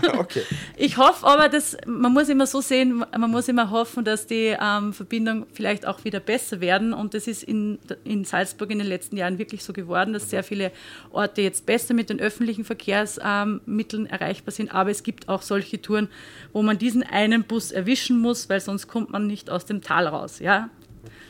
okay. 0.20 0.44
Ich 0.78 0.98
hoffe 0.98 1.26
aber, 1.26 1.50
dass 1.50 1.76
man 1.88 2.14
muss 2.14 2.30
immer 2.30 2.46
so 2.46 2.62
sehen, 2.62 3.04
man 3.18 3.32
muss 3.32 3.48
immer 3.48 3.72
hoffen, 3.72 4.06
dass 4.06 4.28
die 4.28 4.56
ähm, 4.62 4.94
Verbindungen 4.94 5.48
vielleicht 5.52 5.88
auch 5.88 6.04
wieder 6.04 6.20
besser 6.20 6.62
werden. 6.62 6.94
Und 6.94 7.16
das 7.16 7.26
ist 7.26 7.42
in, 7.42 7.80
in 8.04 8.26
Salzburg 8.26 8.70
in 8.70 8.78
den 8.78 8.88
letzten 8.88 9.18
Jahren 9.18 9.40
wirklich 9.40 9.64
so 9.64 9.74
geworden, 9.74 10.14
dass 10.14 10.30
sehr 10.30 10.44
viele 10.44 10.72
Orte 11.12 11.42
jetzt 11.42 11.66
besser 11.66 11.96
mit 11.96 12.12
den 12.12 12.20
öffentlichen 12.20 12.64
Verkehrsmitteln 12.64 14.06
ähm, 14.06 14.12
erreichbar 14.12 14.52
sind. 14.52 14.72
Aber 14.72 14.92
es 14.92 15.02
gibt 15.02 15.30
auch 15.30 15.42
solche 15.42 15.82
Touren, 15.82 16.08
wo 16.54 16.62
man 16.62 16.78
diesen 16.78 17.02
einen 17.02 17.44
Bus 17.44 17.72
erwischen 17.72 18.20
muss, 18.20 18.50
weil 18.50 18.62
sonst 18.62 18.86
kommt 18.86 19.10
man 19.10 19.26
nicht 19.26 19.50
aus 19.50 19.66
dem 19.66 19.82
Tal 19.82 20.06
raus. 20.06 20.38
Ja? 20.38 20.70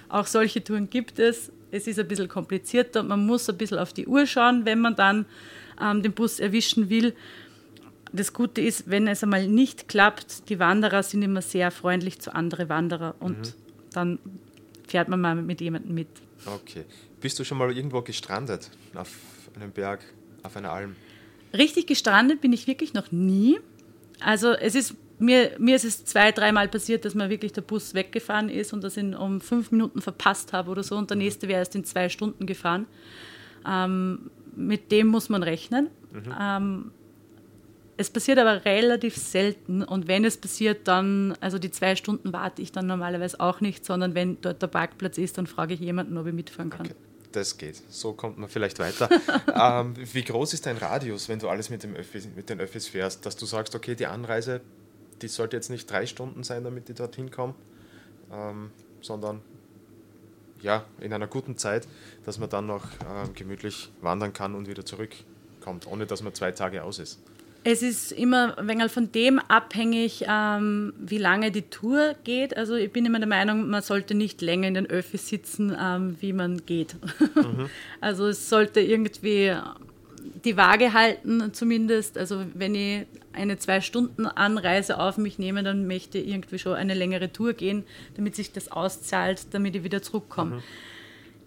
Auch 0.10 0.28
solche 0.28 0.62
Touren 0.62 0.90
gibt 0.90 1.20
es. 1.20 1.54
Es 1.72 1.88
ist 1.88 2.00
ein 2.00 2.08
bisschen 2.10 2.28
komplizierter. 2.28 3.02
Man 3.02 3.26
muss 3.26 3.50
ein 3.50 3.56
bisschen 3.58 3.80
auf 3.80 3.94
die 3.94 4.08
Uhr 4.08 4.26
schauen, 4.26 4.66
wenn 4.66 4.82
man 4.82 4.98
dann 4.98 5.26
ähm, 5.82 6.02
den 6.02 6.14
Bus 6.14 6.40
erwischen 6.40 6.90
will. 6.90 7.14
Das 8.12 8.34
Gute 8.34 8.62
ist, 8.62 8.90
wenn 8.90 9.08
es 9.08 9.24
einmal 9.24 9.48
nicht 9.48 9.88
klappt, 9.88 10.50
die 10.50 10.60
Wanderer 10.60 11.04
sind 11.04 11.22
immer 11.22 11.42
sehr 11.42 11.72
freundlich 11.72 12.20
zu 12.20 12.34
anderen 12.34 12.70
Wanderern 12.70 13.14
und 13.20 13.40
mhm. 13.40 13.54
dann 13.92 14.20
fährt 14.88 15.10
man 15.10 15.22
mal 15.22 15.36
mit 15.36 15.62
jemandem 15.62 15.94
mit. 15.94 16.08
Okay. 16.46 16.86
Bist 17.20 17.40
du 17.40 17.44
schon 17.44 17.58
mal 17.58 17.76
irgendwo 17.76 18.02
gestrandet 18.02 18.70
auf 18.94 19.10
einem 19.56 19.72
Berg, 19.72 20.02
auf 20.44 20.56
einer 20.56 20.72
Alm? 20.72 20.96
Richtig 21.54 21.88
gestrandet 21.88 22.42
bin 22.42 22.54
ich 22.54 22.68
wirklich 22.68 22.94
noch 22.94 23.12
nie. 23.12 23.60
Also 24.20 24.52
es 24.52 24.76
ist 24.76 24.96
mir, 25.18 25.56
mir 25.60 25.76
ist 25.76 25.86
es 25.86 26.06
zwei, 26.06 26.32
dreimal 26.32 26.68
passiert, 26.68 27.06
dass 27.06 27.16
mir 27.16 27.30
wirklich 27.30 27.54
der 27.54 27.62
Bus 27.62 27.94
weggefahren 27.94 28.50
ist 28.50 28.74
und 28.74 28.84
das 28.84 28.98
in 28.98 29.16
um 29.16 29.42
fünf 29.42 29.72
Minuten 29.72 30.02
verpasst 30.02 30.54
habe 30.54 30.70
oder 30.72 30.84
so 30.84 30.98
und 30.98 31.10
der 31.10 31.18
nächste 31.18 31.48
wäre 31.48 31.60
erst 31.60 31.76
in 31.76 31.86
zwei 31.86 32.10
Stunden 32.10 32.46
gefahren. 32.46 32.86
Ähm, 33.68 34.30
mit 34.56 34.92
dem 34.92 35.08
muss 35.08 35.30
man 35.30 35.44
rechnen. 35.44 35.90
Mhm. 36.12 36.36
Ähm, 36.40 36.92
es 37.98 38.10
passiert 38.10 38.40
aber 38.40 38.66
relativ 38.66 39.16
selten 39.16 39.84
und 39.84 40.08
wenn 40.08 40.26
es 40.26 40.38
passiert, 40.38 40.88
dann, 40.88 41.36
also 41.40 41.60
die 41.60 41.72
zwei 41.72 41.96
Stunden 41.96 42.34
warte 42.34 42.62
ich 42.62 42.72
dann 42.72 42.88
normalerweise 42.88 43.40
auch 43.40 43.62
nicht, 43.62 43.86
sondern 43.86 44.16
wenn 44.16 44.40
dort 44.42 44.62
der 44.62 44.68
Parkplatz 44.68 45.18
ist, 45.18 45.38
dann 45.38 45.48
frage 45.48 45.74
ich 45.74 45.80
jemanden, 45.80 46.18
ob 46.18 46.28
ich 46.28 46.34
mitfahren 46.34 46.70
kann. 46.70 46.88
Okay. 46.88 46.96
Das 47.32 47.58
geht. 47.58 47.82
So 47.90 48.14
kommt 48.14 48.38
man 48.38 48.50
vielleicht 48.50 48.80
weiter. 48.80 49.10
ähm, 49.54 49.94
wie 50.14 50.24
groß 50.24 50.54
ist 50.54 50.66
dein 50.66 50.78
Radius, 50.78 51.28
wenn 51.28 51.40
du 51.40 51.50
alles 51.50 51.70
mit, 51.70 51.84
dem 51.84 51.94
Öffis, 51.94 52.30
mit 52.34 52.50
den 52.50 52.62
Öffis 52.62 52.88
fährst, 52.88 53.26
dass 53.26 53.36
du 53.36 53.46
sagst, 53.46 53.76
okay, 53.76 53.94
die 53.94 54.06
Anreise, 54.06 54.62
die 55.22 55.28
sollte 55.28 55.58
jetzt 55.58 55.70
nicht 55.70 55.90
drei 55.90 56.06
Stunden 56.06 56.44
sein, 56.44 56.64
damit 56.64 56.90
ich 56.90 56.96
dorthin 56.96 57.32
komme, 57.32 57.54
ähm, 58.32 58.72
sondern 59.02 59.42
ja, 60.62 60.86
in 61.02 61.12
einer 61.12 61.28
guten 61.28 61.58
Zeit, 61.58 61.88
dass 62.26 62.40
man 62.40 62.50
dann 62.50 62.68
noch 62.68 62.86
ähm, 63.02 63.34
gemütlich 63.34 63.92
wandern 64.02 64.32
kann 64.32 64.56
und 64.56 64.70
wieder 64.70 64.86
zurückkommt, 64.86 65.88
ohne 65.88 66.06
dass 66.06 66.24
man 66.24 66.34
zwei 66.34 66.52
Tage 66.52 66.84
aus 66.84 67.00
ist. 67.00 67.20
Es 67.68 67.82
ist 67.82 68.12
immer 68.12 68.56
ein 68.60 68.68
wenig 68.68 68.92
von 68.92 69.12
dem 69.12 69.40
abhängig, 69.40 70.24
ähm, 70.30 70.94
wie 71.00 71.18
lange 71.18 71.50
die 71.50 71.64
Tour 71.64 72.14
geht. 72.24 72.56
Also 72.56 72.76
ich 72.76 72.92
bin 72.92 73.08
immer 73.08 73.18
der 73.18 73.28
Meinung, 73.28 73.68
man 73.72 73.82
sollte 73.82 74.14
nicht 74.14 74.44
länger 74.44 74.68
in 74.68 74.76
den 74.76 74.86
Öffis 74.86 75.28
sitzen, 75.30 75.76
ähm, 75.76 76.16
wie 76.20 76.32
man 76.32 76.64
geht. 76.68 76.96
Mhm. 77.34 77.68
Also 78.02 78.28
es 78.28 78.50
sollte 78.50 78.82
irgendwie 78.82 79.52
die 80.44 80.58
Waage 80.58 80.94
halten 80.94 81.54
zumindest. 81.54 82.20
Also 82.20 82.46
wenn 82.54 82.76
ich 82.76 83.08
eine 83.34 83.58
zwei 83.58 83.82
Stunden 83.82 84.28
Anreise 84.28 85.00
auf 85.00 85.18
mich 85.18 85.40
nehme, 85.40 85.64
dann 85.64 85.88
möchte 85.88 86.20
ich 86.20 86.28
irgendwie 86.28 86.60
schon 86.60 86.74
eine 86.74 86.94
längere 86.94 87.34
Tour 87.34 87.54
gehen, 87.54 87.84
damit 88.16 88.36
sich 88.36 88.52
das 88.52 88.72
auszahlt, 88.72 89.48
damit 89.56 89.76
ich 89.76 89.84
wieder 89.84 90.04
zurückkomme. 90.04 90.58
Mhm. 90.58 90.64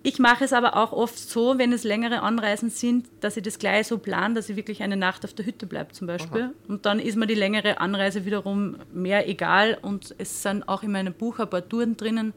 Ich 0.02 0.19
mache 0.19 0.45
es 0.45 0.52
aber 0.52 0.76
auch 0.76 0.93
oft 0.93 1.19
so, 1.19 1.59
wenn 1.59 1.73
es 1.73 1.83
längere 1.83 2.23
Anreisen 2.23 2.71
sind, 2.71 3.09
dass 3.21 3.37
ich 3.37 3.43
das 3.43 3.59
gleich 3.59 3.88
so 3.88 3.99
plane, 3.99 4.35
dass 4.35 4.49
ich 4.49 4.57
wirklich 4.57 4.83
eine 4.83 4.97
Nacht 4.97 5.25
auf 5.25 5.35
der 5.35 5.45
Hütte 5.45 5.67
bleibe 5.67 5.93
zum 5.93 6.07
Beispiel. 6.07 6.43
Aha. 6.43 6.52
Und 6.69 6.87
dann 6.87 7.00
ist 7.00 7.17
mir 7.17 7.26
die 7.26 7.35
längere 7.35 7.81
Anreise 7.81 8.25
wiederum 8.25 8.76
mehr 8.93 9.28
egal 9.28 9.76
und 9.83 10.14
es 10.19 10.43
sind 10.43 10.69
auch 10.69 10.83
in 10.83 10.93
meinem 10.93 11.14
Buch 11.14 11.40
ein 11.40 11.50
paar 11.50 11.69
Touren 11.69 11.97
drinnen, 11.97 12.33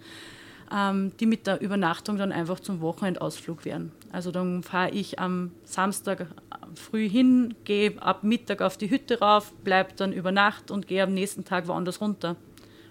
ähm, 0.74 1.12
die 1.20 1.28
mit 1.28 1.46
der 1.46 1.62
Übernachtung 1.62 2.18
dann 2.18 2.32
einfach 2.32 2.60
zum 2.60 2.82
Wochenendausflug 2.82 3.64
werden. 3.64 3.92
Also 4.12 4.32
dann 4.32 4.64
fahre 4.64 4.92
ich 4.92 5.20
am 5.20 5.52
Samstag 5.64 6.28
früh 6.76 7.08
hin, 7.08 7.54
gehe 7.64 8.02
ab 8.02 8.24
Mittag 8.24 8.62
auf 8.62 8.78
die 8.78 8.90
Hütte 8.90 9.20
rauf, 9.20 9.54
bleibe 9.64 9.94
dann 9.96 10.14
über 10.14 10.32
Nacht 10.32 10.72
und 10.72 10.88
gehe 10.88 11.04
am 11.04 11.14
nächsten 11.14 11.46
Tag 11.46 11.68
woanders 11.68 12.02
runter. 12.02 12.38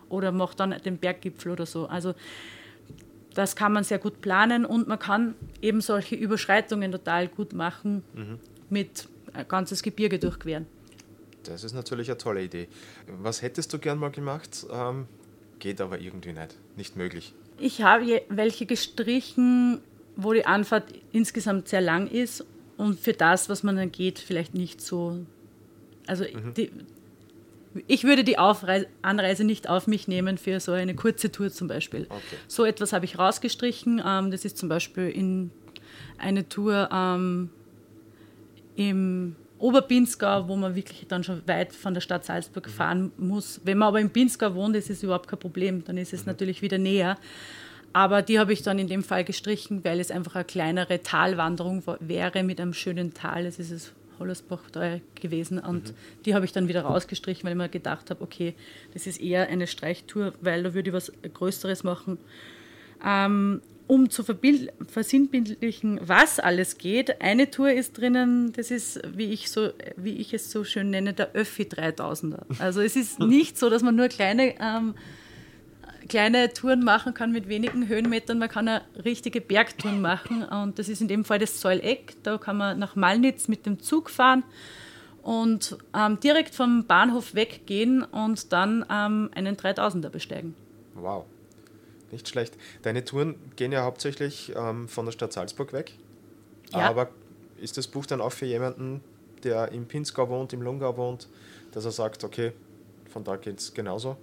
Oder 0.08 0.32
mache 0.32 0.56
dann 0.56 0.74
den 0.84 0.98
Berggipfel 0.98 1.52
oder 1.52 1.66
so. 1.66 1.86
Also 1.86 2.14
das 3.34 3.56
kann 3.56 3.72
man 3.72 3.84
sehr 3.84 3.98
gut 3.98 4.20
planen 4.20 4.64
und 4.64 4.88
man 4.88 4.98
kann 4.98 5.34
eben 5.62 5.80
solche 5.80 6.14
Überschreitungen 6.14 6.92
total 6.92 7.28
gut 7.28 7.52
machen 7.52 8.02
mhm. 8.14 8.38
mit 8.68 9.08
ein 9.32 9.46
ganzes 9.46 9.82
Gebirge 9.82 10.18
durchqueren. 10.18 10.66
Das 11.44 11.64
ist 11.64 11.72
natürlich 11.72 12.08
eine 12.08 12.18
tolle 12.18 12.42
Idee. 12.42 12.68
Was 13.06 13.42
hättest 13.42 13.72
du 13.72 13.78
gern 13.78 13.98
mal 13.98 14.10
gemacht? 14.10 14.66
Ähm, 14.70 15.06
geht 15.58 15.80
aber 15.80 16.00
irgendwie 16.00 16.32
nicht. 16.32 16.56
Nicht 16.76 16.96
möglich. 16.96 17.34
Ich 17.58 17.82
habe 17.82 18.22
welche 18.28 18.66
gestrichen, 18.66 19.80
wo 20.16 20.32
die 20.32 20.46
Anfahrt 20.46 20.92
insgesamt 21.12 21.68
sehr 21.68 21.80
lang 21.80 22.08
ist 22.08 22.44
und 22.76 22.98
für 22.98 23.12
das, 23.12 23.48
was 23.48 23.62
man 23.62 23.76
dann 23.76 23.92
geht, 23.92 24.18
vielleicht 24.18 24.54
nicht 24.54 24.80
so. 24.80 25.18
Also 26.06 26.24
mhm. 26.24 26.54
die, 26.54 26.70
ich 27.86 28.04
würde 28.04 28.24
die 28.24 28.38
Aufreise, 28.38 28.86
Anreise 29.02 29.44
nicht 29.44 29.68
auf 29.68 29.86
mich 29.86 30.08
nehmen 30.08 30.38
für 30.38 30.58
so 30.60 30.72
eine 30.72 30.94
kurze 30.94 31.30
Tour 31.30 31.50
zum 31.50 31.68
Beispiel. 31.68 32.06
Okay. 32.08 32.36
So 32.48 32.64
etwas 32.64 32.92
habe 32.92 33.04
ich 33.04 33.18
rausgestrichen. 33.18 34.02
Ähm, 34.04 34.30
das 34.30 34.44
ist 34.44 34.58
zum 34.58 34.68
Beispiel 34.68 35.08
in 35.08 35.50
eine 36.18 36.48
Tour 36.48 36.88
ähm, 36.92 37.50
im 38.76 39.36
Oberpinzgau, 39.58 40.48
wo 40.48 40.56
man 40.56 40.74
wirklich 40.74 41.06
dann 41.06 41.22
schon 41.22 41.46
weit 41.46 41.74
von 41.74 41.94
der 41.94 42.00
Stadt 42.00 42.24
Salzburg 42.24 42.66
mhm. 42.66 42.70
fahren 42.70 43.12
muss. 43.18 43.60
Wenn 43.64 43.78
man 43.78 43.88
aber 43.88 44.00
im 44.00 44.10
Pinzgau 44.10 44.54
wohnt, 44.54 44.74
ist 44.74 44.90
es 44.90 45.02
überhaupt 45.02 45.28
kein 45.28 45.38
Problem. 45.38 45.84
Dann 45.84 45.96
ist 45.96 46.12
es 46.12 46.22
mhm. 46.22 46.32
natürlich 46.32 46.62
wieder 46.62 46.78
näher. 46.78 47.18
Aber 47.92 48.22
die 48.22 48.38
habe 48.38 48.52
ich 48.52 48.62
dann 48.62 48.78
in 48.78 48.86
dem 48.86 49.02
Fall 49.02 49.24
gestrichen, 49.24 49.84
weil 49.84 49.98
es 49.98 50.10
einfach 50.10 50.36
eine 50.36 50.44
kleinere 50.44 51.02
Talwanderung 51.02 51.82
wäre 51.98 52.42
mit 52.42 52.60
einem 52.60 52.72
schönen 52.72 53.14
Tal. 53.14 53.46
Es 53.46 53.58
ist 53.58 53.70
es 53.70 53.92
Hollersbach 54.20 54.70
da 54.70 55.00
gewesen 55.20 55.58
und 55.58 55.88
mhm. 55.88 55.94
die 56.24 56.34
habe 56.34 56.44
ich 56.44 56.52
dann 56.52 56.68
wieder 56.68 56.82
rausgestrichen, 56.82 57.44
weil 57.44 57.52
ich 57.52 57.58
mir 57.58 57.68
gedacht 57.68 58.10
habe, 58.10 58.22
okay, 58.22 58.54
das 58.92 59.06
ist 59.06 59.20
eher 59.20 59.48
eine 59.48 59.66
Streichtour, 59.66 60.34
weil 60.40 60.62
da 60.62 60.74
würde 60.74 60.90
ich 60.90 60.94
was 60.94 61.12
Größeres 61.34 61.82
machen. 61.82 62.18
Ähm, 63.04 63.62
um 63.90 64.08
zu 64.08 64.22
versinnbildlichen, 64.22 65.98
was 66.00 66.38
alles 66.38 66.78
geht. 66.78 67.20
Eine 67.20 67.50
Tour 67.50 67.72
ist 67.72 67.98
drinnen, 67.98 68.52
das 68.52 68.70
ist, 68.70 69.00
wie 69.16 69.32
ich, 69.32 69.50
so, 69.50 69.70
wie 69.96 70.12
ich 70.18 70.32
es 70.32 70.52
so 70.52 70.62
schön 70.62 70.90
nenne, 70.90 71.12
der 71.12 71.32
Öffi 71.32 71.64
3000er. 71.64 72.60
Also 72.60 72.82
es 72.82 72.94
ist 72.94 73.18
nicht 73.18 73.58
so, 73.58 73.68
dass 73.68 73.82
man 73.82 73.96
nur 73.96 74.06
kleine 74.06 74.54
ähm, 74.60 74.94
kleine 76.10 76.52
Touren 76.52 76.82
machen 76.82 77.14
kann 77.14 77.30
mit 77.30 77.48
wenigen 77.48 77.88
Höhenmetern. 77.88 78.38
Man 78.38 78.48
kann 78.48 78.68
eine 78.68 78.82
richtige 79.04 79.40
Bergtouren 79.40 80.02
machen 80.02 80.44
und 80.44 80.78
das 80.78 80.88
ist 80.88 81.00
in 81.00 81.08
dem 81.08 81.24
Fall 81.24 81.38
das 81.38 81.60
Säuleck. 81.60 82.16
Da 82.24 82.36
kann 82.36 82.56
man 82.56 82.78
nach 82.78 82.96
Malnitz 82.96 83.46
mit 83.46 83.64
dem 83.64 83.78
Zug 83.78 84.10
fahren 84.10 84.42
und 85.22 85.78
ähm, 85.96 86.18
direkt 86.20 86.54
vom 86.54 86.84
Bahnhof 86.84 87.34
weggehen 87.34 88.02
und 88.02 88.52
dann 88.52 88.84
ähm, 88.90 89.30
einen 89.34 89.56
3000er 89.56 90.08
besteigen. 90.08 90.56
Wow, 90.94 91.24
nicht 92.10 92.28
schlecht. 92.28 92.56
Deine 92.82 93.04
Touren 93.04 93.36
gehen 93.54 93.70
ja 93.70 93.84
hauptsächlich 93.84 94.52
ähm, 94.56 94.88
von 94.88 95.04
der 95.04 95.12
Stadt 95.12 95.32
Salzburg 95.32 95.72
weg. 95.72 95.92
Ja. 96.72 96.90
Aber 96.90 97.08
ist 97.60 97.78
das 97.78 97.86
Buch 97.86 98.06
dann 98.06 98.20
auch 98.20 98.32
für 98.32 98.46
jemanden, 98.46 99.00
der 99.44 99.70
im 99.70 99.86
Pinzgau 99.86 100.28
wohnt, 100.28 100.52
im 100.52 100.62
Lungau 100.62 100.96
wohnt, 100.96 101.28
dass 101.70 101.84
er 101.84 101.92
sagt, 101.92 102.24
okay, 102.24 102.52
von 103.08 103.22
da 103.22 103.36
geht 103.36 103.60
es 103.60 103.72
genauso? 103.72 104.16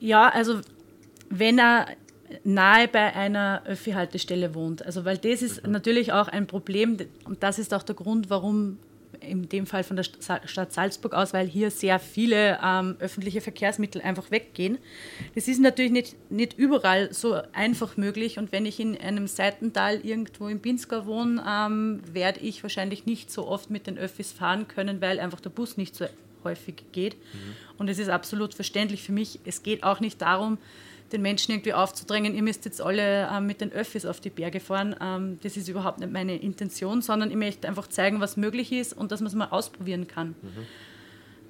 Ja, 0.00 0.28
also 0.28 0.60
wenn 1.30 1.58
er 1.58 1.88
nahe 2.44 2.88
bei 2.88 3.14
einer 3.14 3.62
Öffi-Haltestelle 3.66 4.54
wohnt. 4.54 4.84
Also 4.84 5.04
weil 5.04 5.18
das 5.18 5.42
ist 5.42 5.64
mhm. 5.64 5.72
natürlich 5.72 6.12
auch 6.12 6.28
ein 6.28 6.46
Problem 6.46 6.96
und 7.24 7.42
das 7.42 7.58
ist 7.58 7.74
auch 7.74 7.82
der 7.82 7.94
Grund, 7.94 8.30
warum 8.30 8.78
in 9.20 9.48
dem 9.48 9.66
Fall 9.66 9.82
von 9.82 9.96
der 9.96 10.04
Stadt 10.04 10.72
Salzburg 10.72 11.12
aus, 11.12 11.32
weil 11.32 11.48
hier 11.48 11.70
sehr 11.72 11.98
viele 11.98 12.58
ähm, 12.62 12.96
öffentliche 13.00 13.40
Verkehrsmittel 13.40 14.00
einfach 14.00 14.30
weggehen. 14.30 14.78
Das 15.34 15.48
ist 15.48 15.60
natürlich 15.60 15.90
nicht, 15.90 16.30
nicht 16.30 16.56
überall 16.56 17.12
so 17.12 17.40
einfach 17.52 17.96
möglich 17.96 18.38
und 18.38 18.52
wenn 18.52 18.64
ich 18.64 18.78
in 18.78 18.96
einem 18.96 19.26
Seitental 19.26 20.00
irgendwo 20.04 20.46
im 20.46 20.60
Pinzgau 20.60 21.06
wohne, 21.06 21.42
ähm, 21.48 22.00
werde 22.12 22.40
ich 22.40 22.62
wahrscheinlich 22.62 23.06
nicht 23.06 23.32
so 23.32 23.48
oft 23.48 23.70
mit 23.70 23.88
den 23.88 23.98
Öffis 23.98 24.30
fahren 24.30 24.68
können, 24.68 25.00
weil 25.00 25.18
einfach 25.18 25.40
der 25.40 25.50
Bus 25.50 25.76
nicht 25.76 25.96
so 25.96 26.06
häufig 26.44 26.84
geht. 26.92 27.14
Mhm. 27.14 27.54
Und 27.78 27.88
es 27.88 27.98
ist 27.98 28.08
absolut 28.08 28.54
verständlich 28.54 29.02
für 29.02 29.12
mich. 29.12 29.40
Es 29.44 29.62
geht 29.62 29.82
auch 29.82 30.00
nicht 30.00 30.20
darum, 30.22 30.58
den 31.12 31.22
Menschen 31.22 31.52
irgendwie 31.52 31.72
aufzudrängen, 31.72 32.34
ihr 32.34 32.42
müsst 32.42 32.64
jetzt 32.64 32.80
alle 32.80 33.28
ähm, 33.32 33.46
mit 33.46 33.60
den 33.60 33.72
Öffis 33.72 34.04
auf 34.04 34.20
die 34.20 34.30
Berge 34.30 34.60
fahren. 34.60 34.94
Ähm, 35.00 35.38
das 35.42 35.56
ist 35.56 35.68
überhaupt 35.68 36.00
nicht 36.00 36.12
meine 36.12 36.36
Intention, 36.36 37.02
sondern 37.02 37.30
ich 37.30 37.36
möchte 37.36 37.66
einfach 37.66 37.88
zeigen, 37.88 38.20
was 38.20 38.36
möglich 38.36 38.72
ist 38.72 38.92
und 38.92 39.12
dass 39.12 39.20
man 39.20 39.28
es 39.28 39.34
mal 39.34 39.48
ausprobieren 39.48 40.06
kann. 40.06 40.28
Mhm. 40.28 40.66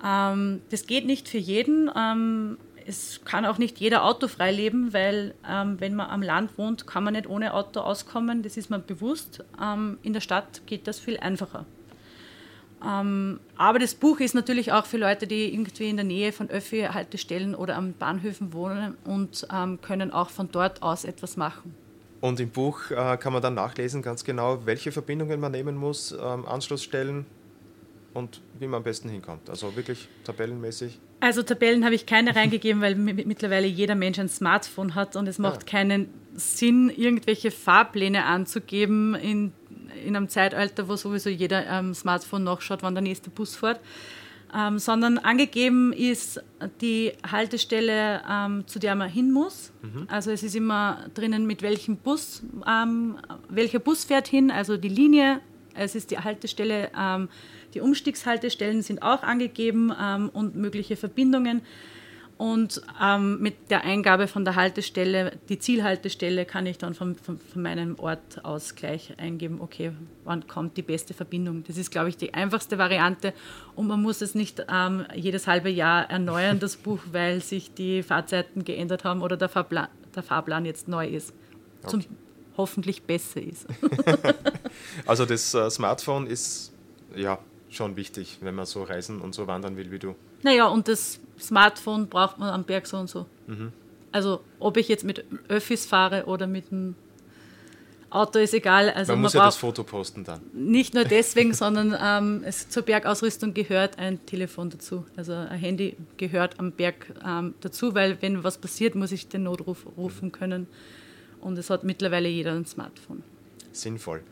Ähm, 0.04 0.62
das 0.70 0.86
geht 0.86 1.06
nicht 1.06 1.28
für 1.28 1.38
jeden. 1.38 1.90
Ähm, 1.96 2.58
es 2.86 3.20
kann 3.24 3.44
auch 3.44 3.58
nicht 3.58 3.78
jeder 3.78 4.04
autofrei 4.04 4.50
leben, 4.50 4.92
weil 4.92 5.34
ähm, 5.48 5.78
wenn 5.78 5.94
man 5.94 6.08
am 6.08 6.22
Land 6.22 6.56
wohnt, 6.56 6.86
kann 6.86 7.04
man 7.04 7.14
nicht 7.14 7.28
ohne 7.28 7.52
Auto 7.52 7.80
auskommen. 7.80 8.42
Das 8.42 8.56
ist 8.56 8.70
mir 8.70 8.78
bewusst. 8.78 9.44
Ähm, 9.62 9.98
in 10.02 10.12
der 10.14 10.20
Stadt 10.20 10.66
geht 10.66 10.86
das 10.86 10.98
viel 10.98 11.18
einfacher. 11.18 11.66
Ähm, 12.84 13.40
aber 13.56 13.78
das 13.78 13.94
Buch 13.94 14.20
ist 14.20 14.34
natürlich 14.34 14.72
auch 14.72 14.86
für 14.86 14.98
Leute, 14.98 15.26
die 15.26 15.52
irgendwie 15.52 15.88
in 15.88 15.96
der 15.96 16.04
Nähe 16.04 16.32
von 16.32 16.48
Öffi-Haltestellen 16.48 17.54
oder 17.54 17.76
am 17.76 17.92
Bahnhöfen 17.92 18.52
wohnen 18.52 18.96
und 19.04 19.46
ähm, 19.52 19.80
können 19.80 20.12
auch 20.12 20.30
von 20.30 20.50
dort 20.50 20.82
aus 20.82 21.04
etwas 21.04 21.36
machen. 21.36 21.74
Und 22.20 22.40
im 22.40 22.50
Buch 22.50 22.90
äh, 22.90 23.16
kann 23.16 23.32
man 23.32 23.42
dann 23.42 23.54
nachlesen, 23.54 24.02
ganz 24.02 24.24
genau, 24.24 24.66
welche 24.66 24.92
Verbindungen 24.92 25.40
man 25.40 25.52
nehmen 25.52 25.76
muss, 25.76 26.12
ähm, 26.12 26.46
Anschlussstellen 26.46 27.26
und 28.14 28.40
wie 28.58 28.66
man 28.66 28.78
am 28.78 28.84
besten 28.84 29.08
hinkommt. 29.08 29.48
Also 29.48 29.74
wirklich 29.76 30.08
tabellenmäßig. 30.24 30.98
Also 31.20 31.42
Tabellen 31.42 31.84
habe 31.84 31.94
ich 31.94 32.06
keine 32.06 32.34
reingegeben, 32.34 32.80
weil 32.80 32.94
mittlerweile 32.94 33.66
jeder 33.66 33.94
Mensch 33.94 34.18
ein 34.18 34.28
Smartphone 34.28 34.94
hat 34.94 35.16
und 35.16 35.26
es 35.26 35.38
macht 35.38 35.62
ja. 35.62 35.78
keinen 35.78 36.08
Sinn, 36.34 36.90
irgendwelche 36.90 37.50
Fahrpläne 37.50 38.24
anzugeben, 38.24 39.14
in 39.16 39.52
in 40.04 40.16
einem 40.16 40.28
Zeitalter, 40.28 40.88
wo 40.88 40.96
sowieso 40.96 41.28
jeder 41.30 41.68
am 41.70 41.94
Smartphone 41.94 42.44
nachschaut, 42.44 42.82
wann 42.82 42.94
der 42.94 43.02
nächste 43.02 43.30
Bus 43.30 43.56
fährt. 43.56 43.80
Ähm, 44.56 44.78
sondern 44.78 45.18
angegeben 45.18 45.92
ist 45.92 46.42
die 46.80 47.12
Haltestelle, 47.30 48.22
ähm, 48.28 48.66
zu 48.66 48.78
der 48.78 48.94
man 48.94 49.10
hin 49.10 49.30
muss. 49.30 49.72
Mhm. 49.82 50.06
Also 50.08 50.30
es 50.30 50.42
ist 50.42 50.56
immer 50.56 51.04
drinnen, 51.12 51.46
mit 51.46 51.60
welchem 51.60 51.98
Bus, 51.98 52.42
ähm, 52.66 53.16
welcher 53.50 53.78
Bus 53.78 54.04
fährt 54.04 54.26
hin, 54.26 54.50
also 54.50 54.78
die 54.78 54.88
Linie, 54.88 55.40
es 55.74 55.94
ist 55.94 56.10
die 56.10 56.18
Haltestelle, 56.18 56.90
ähm, 56.98 57.28
die 57.74 57.80
Umstiegshaltestellen 57.80 58.80
sind 58.80 59.02
auch 59.02 59.22
angegeben 59.22 59.92
ähm, 60.00 60.30
und 60.32 60.56
mögliche 60.56 60.96
Verbindungen. 60.96 61.60
Und 62.38 62.80
ähm, 63.02 63.40
mit 63.40 63.68
der 63.68 63.82
Eingabe 63.82 64.28
von 64.28 64.44
der 64.44 64.54
Haltestelle, 64.54 65.32
die 65.48 65.58
Zielhaltestelle, 65.58 66.44
kann 66.44 66.66
ich 66.66 66.78
dann 66.78 66.94
von, 66.94 67.16
von, 67.16 67.36
von, 67.36 67.60
meinem 67.60 67.98
Ort 67.98 68.44
aus 68.44 68.76
gleich 68.76 69.12
eingeben, 69.18 69.60
okay, 69.60 69.90
wann 70.22 70.46
kommt 70.46 70.76
die 70.76 70.82
beste 70.82 71.14
Verbindung. 71.14 71.64
Das 71.66 71.76
ist, 71.76 71.90
glaube 71.90 72.10
ich, 72.10 72.16
die 72.16 72.34
einfachste 72.34 72.78
Variante 72.78 73.34
und 73.74 73.88
man 73.88 74.00
muss 74.00 74.22
es 74.22 74.36
nicht 74.36 74.64
ähm, 74.72 75.04
jedes 75.16 75.48
halbe 75.48 75.68
Jahr 75.68 76.08
erneuern, 76.08 76.60
das 76.60 76.76
Buch, 76.76 77.00
weil 77.10 77.40
sich 77.42 77.74
die 77.74 78.04
Fahrzeiten 78.04 78.62
geändert 78.64 79.02
haben 79.02 79.20
oder 79.20 79.36
der 79.36 79.48
Fahrplan, 79.48 79.88
der 80.14 80.22
Fahrplan 80.22 80.64
jetzt 80.64 80.86
neu 80.86 81.08
ist. 81.08 81.34
Okay. 81.82 81.90
Zum 81.90 82.04
hoffentlich 82.56 83.02
besser 83.02 83.40
ist. 83.40 83.66
also 85.06 85.24
das 85.24 85.54
äh, 85.54 85.70
Smartphone 85.70 86.26
ist 86.26 86.72
ja 87.16 87.38
schon 87.70 87.96
wichtig, 87.96 88.38
wenn 88.40 88.54
man 88.54 88.66
so 88.66 88.82
reisen 88.82 89.20
und 89.20 89.34
so 89.34 89.46
wandern 89.46 89.76
will 89.76 89.90
wie 89.90 89.98
du. 89.98 90.14
Naja, 90.42 90.66
und 90.66 90.88
das 90.88 91.20
Smartphone 91.38 92.08
braucht 92.08 92.38
man 92.38 92.50
am 92.50 92.64
Berg 92.64 92.86
so 92.86 92.96
und 92.96 93.08
so. 93.08 93.26
Mhm. 93.46 93.72
Also 94.12 94.40
ob 94.58 94.76
ich 94.76 94.88
jetzt 94.88 95.04
mit 95.04 95.24
Öffis 95.48 95.86
fahre 95.86 96.24
oder 96.26 96.46
mit 96.46 96.72
einem 96.72 96.94
Auto 98.10 98.38
ist 98.38 98.54
egal. 98.54 98.90
Also 98.90 99.12
man, 99.12 99.18
man 99.18 99.22
muss 99.24 99.34
ja 99.34 99.44
das 99.44 99.56
Foto 99.56 99.84
posten 99.84 100.24
dann. 100.24 100.40
Nicht 100.54 100.94
nur 100.94 101.04
deswegen, 101.16 101.52
sondern 101.52 101.96
ähm, 102.00 102.42
es, 102.44 102.68
zur 102.68 102.82
Bergausrüstung 102.82 103.52
gehört 103.52 103.98
ein 103.98 104.24
Telefon 104.24 104.70
dazu. 104.70 105.04
Also 105.16 105.34
ein 105.34 105.58
Handy 105.58 105.96
gehört 106.16 106.58
am 106.58 106.72
Berg 106.72 107.12
ähm, 107.24 107.54
dazu, 107.60 107.94
weil 107.94 108.20
wenn 108.22 108.44
was 108.44 108.56
passiert, 108.56 108.94
muss 108.94 109.12
ich 109.12 109.28
den 109.28 109.42
Notruf 109.42 109.86
rufen 109.96 110.32
können. 110.32 110.66
Und 111.40 111.58
es 111.58 111.70
hat 111.70 111.84
mittlerweile 111.84 112.28
jeder 112.28 112.52
ein 112.52 112.66
Smartphone. 112.66 113.22
Sinnvoll. 113.72 114.22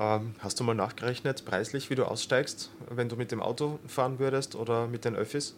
Ähm, 0.00 0.34
hast 0.38 0.58
du 0.58 0.64
mal 0.64 0.74
nachgerechnet, 0.74 1.44
preislich, 1.44 1.90
wie 1.90 1.94
du 1.94 2.04
aussteigst, 2.04 2.70
wenn 2.88 3.10
du 3.10 3.16
mit 3.16 3.32
dem 3.32 3.42
Auto 3.42 3.78
fahren 3.86 4.18
würdest 4.18 4.56
oder 4.56 4.86
mit 4.86 5.04
den 5.04 5.14
Öffis? 5.14 5.54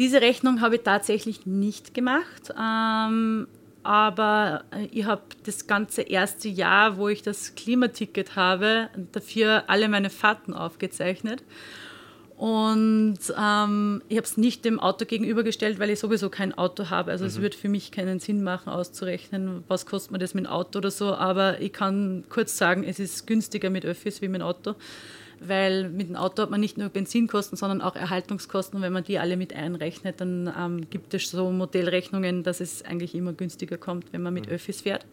Diese 0.00 0.20
Rechnung 0.20 0.60
habe 0.60 0.74
ich 0.74 0.82
tatsächlich 0.82 1.46
nicht 1.46 1.94
gemacht, 1.94 2.52
ähm, 2.60 3.46
aber 3.84 4.64
ich 4.90 5.04
habe 5.04 5.22
das 5.44 5.68
ganze 5.68 6.02
erste 6.02 6.48
Jahr, 6.48 6.96
wo 6.96 7.08
ich 7.08 7.22
das 7.22 7.54
Klimaticket 7.54 8.34
habe, 8.34 8.90
dafür 9.12 9.64
alle 9.68 9.88
meine 9.88 10.10
Fahrten 10.10 10.52
aufgezeichnet. 10.52 11.44
Und 12.36 13.18
ähm, 13.38 14.02
ich 14.08 14.16
habe 14.16 14.26
es 14.26 14.36
nicht 14.36 14.64
dem 14.64 14.80
Auto 14.80 15.04
gegenübergestellt, 15.04 15.78
weil 15.78 15.90
ich 15.90 16.00
sowieso 16.00 16.30
kein 16.30 16.52
Auto 16.52 16.90
habe. 16.90 17.12
Also 17.12 17.24
mhm. 17.24 17.28
es 17.28 17.40
würde 17.40 17.56
für 17.56 17.68
mich 17.68 17.92
keinen 17.92 18.18
Sinn 18.18 18.42
machen, 18.42 18.70
auszurechnen, 18.70 19.62
was 19.68 19.86
kostet 19.86 20.10
mir 20.10 20.18
das 20.18 20.34
mit 20.34 20.46
dem 20.46 20.50
Auto 20.50 20.78
oder 20.78 20.90
so. 20.90 21.14
Aber 21.14 21.60
ich 21.60 21.72
kann 21.72 22.24
kurz 22.28 22.58
sagen, 22.58 22.82
es 22.82 22.98
ist 22.98 23.26
günstiger 23.26 23.70
mit 23.70 23.84
Öffis 23.84 24.20
wie 24.20 24.28
mit 24.28 24.40
dem 24.40 24.46
Auto 24.46 24.74
weil 25.40 25.88
mit 25.90 26.08
dem 26.08 26.16
Auto 26.16 26.42
hat 26.42 26.50
man 26.50 26.60
nicht 26.60 26.78
nur 26.78 26.88
Benzinkosten, 26.88 27.56
sondern 27.56 27.80
auch 27.80 27.96
Erhaltungskosten. 27.96 28.76
Und 28.76 28.82
wenn 28.82 28.92
man 28.92 29.04
die 29.04 29.18
alle 29.18 29.36
mit 29.36 29.54
einrechnet, 29.54 30.20
dann 30.20 30.52
ähm, 30.58 30.88
gibt 30.90 31.14
es 31.14 31.30
so 31.30 31.50
Modellrechnungen, 31.50 32.42
dass 32.42 32.60
es 32.60 32.84
eigentlich 32.84 33.14
immer 33.14 33.32
günstiger 33.32 33.76
kommt, 33.76 34.12
wenn 34.12 34.22
man 34.22 34.34
mit 34.34 34.46
mhm. 34.46 34.52
Öffis 34.52 34.82
fährt. 34.82 35.06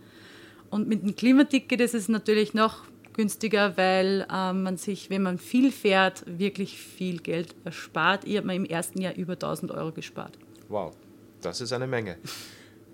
Und 0.69 0.87
mit 0.87 1.03
dem 1.03 1.15
Klimaticket 1.15 1.81
ist 1.81 1.95
es 1.95 2.07
natürlich 2.07 2.53
noch 2.53 2.85
günstiger, 3.13 3.77
weil 3.77 4.25
ähm, 4.33 4.63
man 4.63 4.77
sich, 4.77 5.09
wenn 5.09 5.21
man 5.21 5.37
viel 5.37 5.71
fährt, 5.71 6.23
wirklich 6.25 6.77
viel 6.77 7.19
Geld 7.19 7.55
erspart. 7.63 8.25
Ich 8.25 8.37
habe 8.37 8.47
mir 8.47 8.55
im 8.55 8.65
ersten 8.65 9.01
Jahr 9.01 9.15
über 9.15 9.33
1000 9.33 9.71
Euro 9.71 9.91
gespart. 9.91 10.37
Wow, 10.69 10.93
das 11.41 11.61
ist 11.61 11.73
eine 11.73 11.87
Menge. 11.87 12.17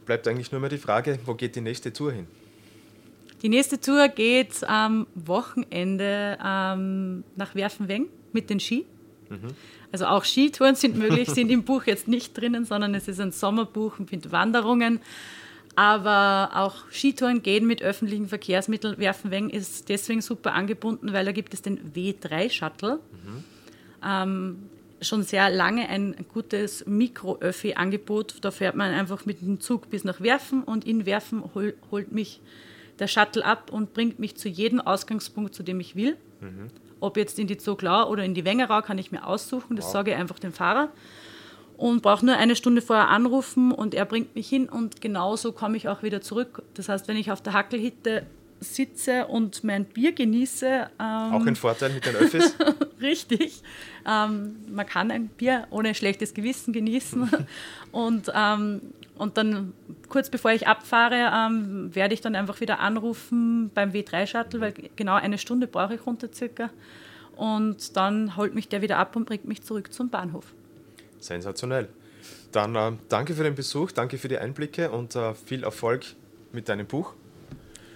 Bleibt 0.06 0.28
eigentlich 0.28 0.52
nur 0.52 0.62
mehr 0.62 0.70
die 0.70 0.78
Frage, 0.78 1.20
wo 1.26 1.34
geht 1.34 1.56
die 1.56 1.62
nächste 1.62 1.92
Tour 1.92 2.12
hin? 2.12 2.28
Die 3.42 3.50
nächste 3.50 3.80
Tour 3.80 4.08
geht 4.08 4.64
am 4.64 5.06
Wochenende 5.14 6.38
ähm, 6.44 7.24
nach 7.36 7.54
Werfenweng 7.54 8.08
mit 8.34 8.50
den 8.50 8.60
Ski. 8.60 8.86
Mhm. 9.30 9.50
Also 9.92 10.06
auch 10.06 10.24
Skitouren 10.26 10.76
sind 10.76 10.98
möglich, 10.98 11.30
sind 11.30 11.50
im 11.50 11.64
Buch 11.64 11.84
jetzt 11.86 12.08
nicht 12.08 12.36
drinnen, 12.38 12.66
sondern 12.66 12.96
es 12.96 13.08
ist 13.08 13.20
ein 13.20 13.32
Sommerbuch 13.32 14.00
mit 14.00 14.32
Wanderungen. 14.32 15.00
Aber 15.78 16.50
auch 16.56 16.90
Skitouren 16.90 17.44
gehen 17.44 17.68
mit 17.68 17.84
öffentlichen 17.84 18.28
Verkehrsmitteln. 18.28 18.98
Werfenweng 18.98 19.52
ist 19.52 19.90
deswegen 19.90 20.22
super 20.22 20.56
angebunden, 20.56 21.14
weil 21.14 21.24
da 21.24 21.32
gibt 21.32 21.54
es 21.54 21.62
den 21.62 21.94
W3-Shuttle. 21.94 22.96
Mhm. 22.96 23.44
Ähm, 24.04 24.70
schon 25.02 25.22
sehr 25.22 25.52
lange 25.52 25.88
ein 25.88 26.16
gutes 26.34 26.84
Mikro-Öffi-Angebot. 26.88 28.38
Da 28.42 28.50
fährt 28.50 28.76
man 28.76 28.92
einfach 28.92 29.28
mit 29.28 29.42
dem 29.42 29.60
Zug 29.60 29.92
bis 29.92 30.04
nach 30.04 30.20
Werfen 30.20 30.64
und 30.64 30.84
in 30.84 31.06
Werfen 31.06 31.44
hol, 31.54 31.76
holt 31.92 32.12
mich 32.12 32.42
der 32.98 33.08
Shuttle 33.08 33.46
ab 33.46 33.72
und 33.72 33.94
bringt 33.94 34.18
mich 34.18 34.36
zu 34.36 34.50
jedem 34.50 34.82
Ausgangspunkt, 34.82 35.54
zu 35.54 35.62
dem 35.62 35.80
ich 35.80 35.96
will. 35.96 36.18
Mhm. 36.42 36.72
Ob 37.00 37.18
jetzt 37.18 37.38
in 37.38 37.46
die 37.46 37.60
Zoglau 37.60 38.10
oder 38.10 38.24
in 38.24 38.34
die 38.34 38.46
Wengerau, 38.46 38.82
kann 38.82 38.98
ich 38.98 39.12
mir 39.12 39.28
aussuchen. 39.28 39.76
Das 39.76 39.86
wow. 39.86 39.94
sage 39.94 40.12
ich 40.12 40.18
einfach 40.18 40.40
dem 40.40 40.54
Fahrer. 40.54 40.90
Und 41.78 42.02
brauche 42.02 42.26
nur 42.26 42.36
eine 42.36 42.56
Stunde 42.56 42.82
vorher 42.82 43.10
anrufen 43.10 43.72
und 43.72 43.94
er 43.94 44.06
bringt 44.06 44.36
mich 44.36 44.50
hin 44.50 44.68
und 44.68 45.00
genauso 45.00 45.52
komme 45.52 45.78
ich 45.78 45.88
auch 45.88 46.02
wieder 46.02 46.22
zurück. 46.22 46.64
Das 46.74 46.90
heißt, 46.90 47.08
wenn 47.08 47.18
ich 47.18 47.32
auf 47.32 47.42
der 47.42 47.54
Hackelhitte 47.54 48.26
sitze 48.60 49.28
und 49.28 49.64
mein 49.64 49.86
Bier 49.86 50.12
genieße. 50.14 50.90
Ähm, 51.00 51.34
auch 51.34 51.46
ein 51.46 51.56
Vorteil 51.56 51.92
mit 51.92 52.06
den 52.06 52.16
Öffis? 52.16 52.56
richtig. 53.02 53.62
Ähm, 54.08 54.56
man 54.70 54.86
kann 54.88 55.12
ein 55.12 55.28
Bier 55.28 55.68
ohne 55.70 55.94
schlechtes 55.94 56.34
Gewissen 56.34 56.74
genießen. 56.74 57.30
und 57.92 58.32
ähm, 58.34 58.82
und 59.18 59.38
dann 59.38 59.74
kurz 60.10 60.30
bevor 60.30 60.52
ich 60.52 60.68
abfahre, 60.68 61.32
ähm, 61.34 61.94
werde 61.96 62.14
ich 62.14 62.22
dann 62.22 62.36
einfach 62.36 62.62
wieder 62.62 62.80
anrufen 62.80 63.72
beim 63.74 63.92
W3-Shuttle, 63.92 64.62
weil 64.62 64.74
genau 64.96 65.16
eine 65.16 65.38
Stunde 65.38 65.68
brauche 65.68 65.96
ich 65.96 66.06
runter 66.06 66.30
circa. 66.32 66.70
Und 67.36 67.96
dann 67.98 68.36
holt 68.36 68.56
mich 68.56 68.68
der 68.68 68.82
wieder 68.82 68.98
ab 68.98 69.16
und 69.16 69.26
bringt 69.26 69.46
mich 69.46 69.64
zurück 69.64 69.92
zum 69.92 70.10
Bahnhof. 70.10 70.54
Sensationell. 71.20 71.90
Dann 72.52 72.76
äh, 72.76 72.94
danke 73.10 73.34
für 73.34 73.44
den 73.44 73.56
Besuch, 73.56 73.92
danke 73.92 74.18
für 74.18 74.28
die 74.28 74.38
Einblicke 74.38 74.90
und 74.92 75.16
äh, 75.16 75.34
viel 75.34 75.64
Erfolg 75.64 76.04
mit 76.52 76.70
deinem 76.70 76.88
Buch. 76.88 77.14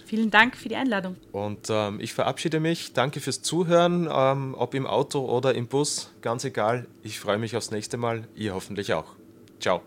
Vielen 0.05 0.29
Dank 0.29 0.57
für 0.57 0.67
die 0.67 0.75
Einladung. 0.75 1.15
Und 1.31 1.67
ähm, 1.69 2.01
ich 2.01 2.13
verabschiede 2.13 2.59
mich. 2.59 2.91
Danke 2.91 3.21
fürs 3.21 3.41
Zuhören, 3.41 4.09
ähm, 4.11 4.55
ob 4.57 4.73
im 4.73 4.85
Auto 4.85 5.23
oder 5.25 5.55
im 5.55 5.67
Bus, 5.67 6.11
ganz 6.21 6.43
egal. 6.43 6.85
Ich 7.01 7.17
freue 7.17 7.37
mich 7.37 7.55
aufs 7.55 7.71
nächste 7.71 7.95
Mal. 7.95 8.27
Ihr 8.35 8.53
hoffentlich 8.53 8.93
auch. 8.93 9.15
Ciao. 9.61 9.81